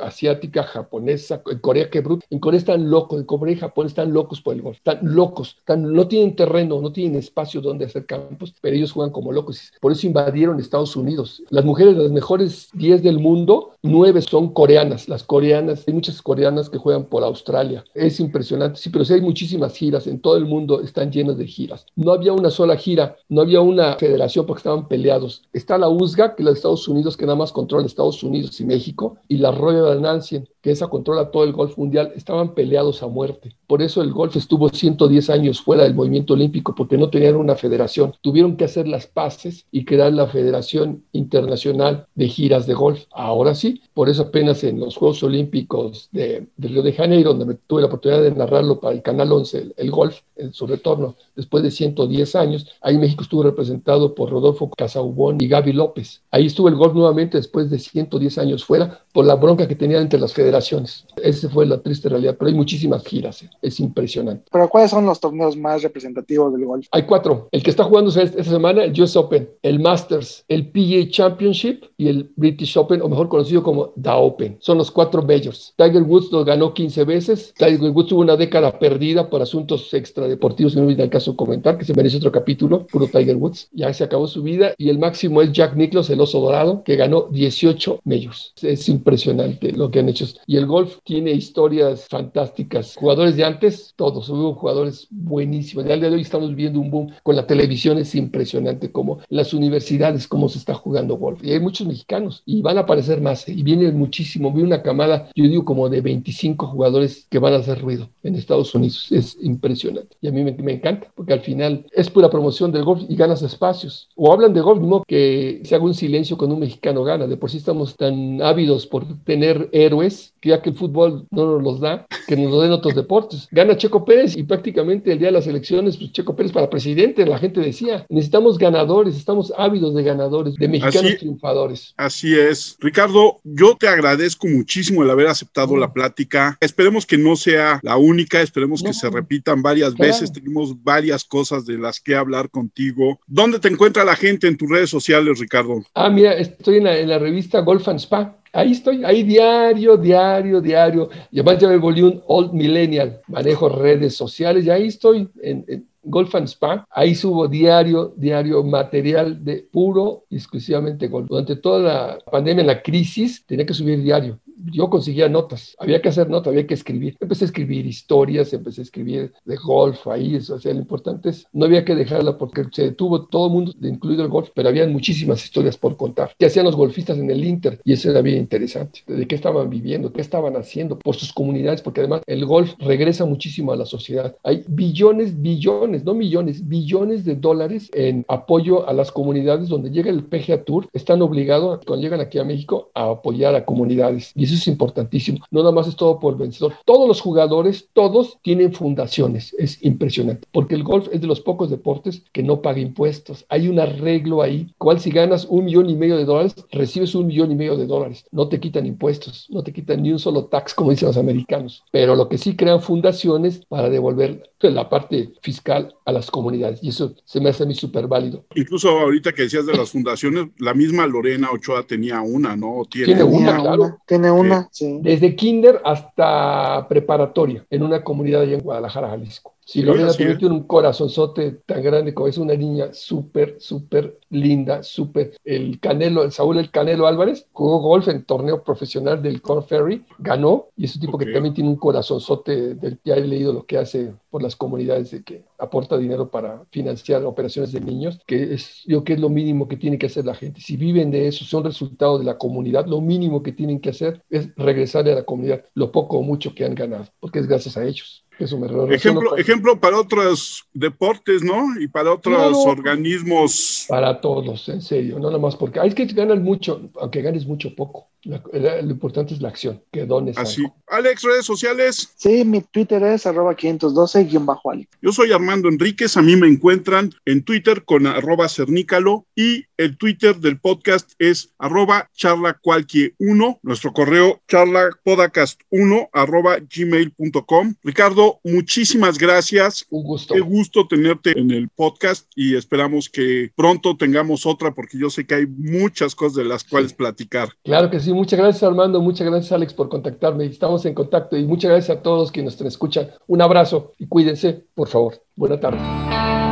[0.00, 2.24] asiática, japonesa, en Corea, que bruto.
[2.30, 5.56] En Corea están locos, en Corea y Japón están locos por el golf, están locos,
[5.58, 9.72] están, no tienen terreno, no tienen espacio donde hacer campos, pero ellos juegan como locos.
[9.80, 11.42] Por eso invadieron Estados Unidos.
[11.50, 15.08] Las mujeres, las mejores 10 del mundo, 9 son coreanas.
[15.08, 17.84] Las coreanas, hay muchas coreanas que juegan por Australia.
[17.94, 21.46] Es impresionante, sí, pero sí hay muchísimas giras en todo el mundo, están llenas de
[21.46, 21.86] giras.
[21.96, 25.42] No había una sola gira no había una federación porque estaban peleados.
[25.52, 28.60] Está la USGA, que es la de Estados Unidos, que nada más controla Estados Unidos
[28.60, 33.02] y México, y la Royal Ancien, que esa controla todo el golf mundial, estaban peleados
[33.02, 33.56] a muerte.
[33.70, 37.54] Por eso el golf estuvo 110 años fuera del movimiento olímpico, porque no tenían una
[37.54, 38.12] federación.
[38.20, 43.04] Tuvieron que hacer las paces y crear la Federación Internacional de Giras de Golf.
[43.12, 47.82] Ahora sí, por eso apenas en los Juegos Olímpicos de, Río de Janeiro, donde tuve
[47.82, 51.70] la oportunidad de narrarlo para el Canal 11, el, golf, en su retorno, después de
[51.70, 56.22] 110 años, ahí México estuvo representado por Rodolfo Casaubón y Gaby López.
[56.32, 60.02] Ahí estuvo el golf nuevamente después de 110 años fuera por la bronca que tenían
[60.02, 61.04] entre las federaciones.
[61.22, 63.44] Esa fue la triste realidad, pero hay muchísimas giras.
[63.44, 63.50] ¿eh?
[63.62, 64.44] Es impresionante.
[64.50, 66.86] Pero ¿cuáles son los torneos más representativos del golf?
[66.92, 67.48] Hay cuatro.
[67.52, 72.08] El que está jugando esta semana, el US Open, el Masters, el PGA Championship y
[72.08, 74.56] el British Open, o mejor conocido como The Open.
[74.60, 75.74] Son los cuatro majors.
[75.76, 77.54] Tiger Woods lo ganó 15 veces.
[77.56, 81.78] Tiger Woods tuvo una década perdida por asuntos extradeportivos, que no me el caso comentar,
[81.78, 83.68] que se merece otro capítulo, puro Tiger Woods.
[83.72, 84.74] Ya se acabó su vida.
[84.76, 88.52] Y el máximo es Jack Nicklaus, el oso dorado, que ganó 18 majors.
[88.62, 90.26] Es impresionante lo que han hecho.
[90.46, 92.96] Y el golf tiene historias fantásticas.
[92.96, 95.84] Jugadores de antes, todos, hubo jugadores buenísimos.
[95.86, 99.52] Al día de hoy estamos viendo un boom con la televisión, es impresionante como las
[99.52, 101.42] universidades, cómo se está jugando golf.
[101.44, 103.52] Y hay muchos mexicanos y van a aparecer más, ¿eh?
[103.52, 104.52] y viene muchísimo.
[104.52, 108.36] Vi una camada, yo digo como de 25 jugadores que van a hacer ruido en
[108.36, 109.08] Estados Unidos.
[109.10, 110.16] Es impresionante.
[110.20, 113.16] Y a mí me, me encanta, porque al final es pura promoción del golf y
[113.16, 114.08] ganas espacios.
[114.16, 117.26] O hablan de golf, no que se haga un silencio cuando un mexicano gana.
[117.26, 121.46] De por sí estamos tan ávidos por tener héroes, que ya que el fútbol no
[121.46, 123.39] nos los da, que nos lo den otros deportes.
[123.50, 127.26] Gana Checo Pérez y prácticamente el día de las elecciones, pues Checo Pérez para presidente,
[127.26, 131.94] la gente decía, necesitamos ganadores, estamos ávidos de ganadores, de mexicanos triunfadores.
[131.96, 132.76] Así es.
[132.80, 136.56] Ricardo, yo te agradezco muchísimo el haber aceptado la plática.
[136.60, 141.66] Esperemos que no sea la única, esperemos que se repitan varias veces, tenemos varias cosas
[141.66, 143.20] de las que hablar contigo.
[143.26, 145.82] ¿Dónde te encuentra la gente en tus redes sociales, Ricardo?
[145.94, 149.96] Ah, mira, estoy en la, en la revista Golf and Spa Ahí estoy, ahí diario,
[149.96, 151.08] diario, diario.
[151.30, 155.86] Y además ya me volví un old millennial, manejo redes sociales y ahí estoy en,
[156.02, 156.86] Golf and Spa.
[156.90, 161.28] Ahí subo diario, diario material de puro y exclusivamente golf.
[161.28, 166.08] Durante toda la pandemia, la crisis, tenía que subir diario yo conseguía notas, había que
[166.08, 167.16] hacer notas, había que escribir.
[167.20, 171.30] Empecé a escribir historias, empecé a escribir de golf ahí, eso, o sea, lo importante
[171.30, 174.68] es, no había que dejarla porque se detuvo todo el mundo, incluido el golf, pero
[174.68, 176.32] había muchísimas historias por contar.
[176.38, 177.80] ¿Qué hacían los golfistas en el Inter?
[177.84, 181.82] Y eso era bien interesante, de qué estaban viviendo, qué estaban haciendo por sus comunidades,
[181.82, 184.36] porque además el golf regresa muchísimo a la sociedad.
[184.42, 190.10] Hay billones, billones, no millones, billones de dólares en apoyo a las comunidades donde llega
[190.10, 194.32] el PGA Tour, están obligados, cuando llegan aquí a México, a apoyar a comunidades.
[194.34, 195.38] Y eso es importantísimo.
[195.50, 196.74] No nada más es todo por vencedor.
[196.84, 199.54] Todos los jugadores, todos tienen fundaciones.
[199.58, 200.46] Es impresionante.
[200.52, 203.44] Porque el golf es de los pocos deportes que no paga impuestos.
[203.48, 204.72] Hay un arreglo ahí.
[204.78, 207.86] Cual si ganas un millón y medio de dólares, recibes un millón y medio de
[207.86, 208.26] dólares.
[208.30, 209.46] No te quitan impuestos.
[209.50, 211.82] No te quitan ni un solo tax, como dicen los americanos.
[211.90, 216.80] Pero lo que sí crean fundaciones para devolver la parte fiscal a las comunidades.
[216.82, 218.44] Y eso se me hace a mí súper válido.
[218.54, 222.82] Incluso ahorita que decías de las fundaciones, la misma Lorena Ochoa tenía una, ¿no?
[222.90, 223.98] Tiene, una, claro.
[224.06, 224.68] Tiene una,
[225.00, 229.54] Desde kinder hasta preparatoria, en una comunidad allá en Guadalajara, Jalisco.
[229.70, 234.82] Sí, Lorena también tiene un corazonzote tan grande como es una niña súper, súper linda,
[234.82, 235.36] súper.
[235.44, 240.04] El Canelo, el Saúl El Canelo Álvarez jugó golf en torneo profesional del Corn Ferry,
[240.18, 243.64] ganó y es un tipo que también tiene un corazonzote del ya he leído lo
[243.64, 248.52] que hace por las comunidades de que aporta dinero para financiar operaciones de niños, que
[248.54, 250.60] es yo que es lo mínimo que tiene que hacer la gente.
[250.60, 254.20] Si viven de eso, son resultado de la comunidad, lo mínimo que tienen que hacer
[254.30, 257.76] es regresarle a la comunidad lo poco o mucho que han ganado, porque es gracias
[257.76, 258.24] a ellos.
[258.40, 261.78] Eso me ejemplo, ejemplo para otros deportes, ¿no?
[261.78, 263.84] Y para otros organismos.
[263.86, 267.74] Para todos, en serio, no nada más porque hay que ganar mucho, aunque ganes mucho
[267.74, 270.36] poco lo importante es la acción, que dones.
[270.36, 270.64] Así.
[270.86, 272.12] Alex, redes sociales.
[272.16, 274.88] Sí, mi Twitter es arroba 512-Alex.
[275.00, 279.96] Yo soy Armando Enríquez, a mí me encuentran en Twitter con arroba cernícalo y el
[279.96, 287.74] Twitter del podcast es arroba charlacualquie1, nuestro correo charlapodcast1 arroba gmail.com.
[287.82, 289.86] Ricardo, muchísimas gracias.
[289.90, 290.34] Un gusto.
[290.34, 295.26] Qué gusto tenerte en el podcast y esperamos que pronto tengamos otra porque yo sé
[295.26, 297.48] que hay muchas cosas de las cuales platicar.
[297.64, 300.44] Claro que sí muchas gracias Armando, muchas gracias Alex por contactarme.
[300.46, 303.10] Estamos en contacto y muchas gracias a todos quienes nos escuchan.
[303.26, 305.22] Un abrazo y cuídense, por favor.
[305.36, 306.49] Buena tarde.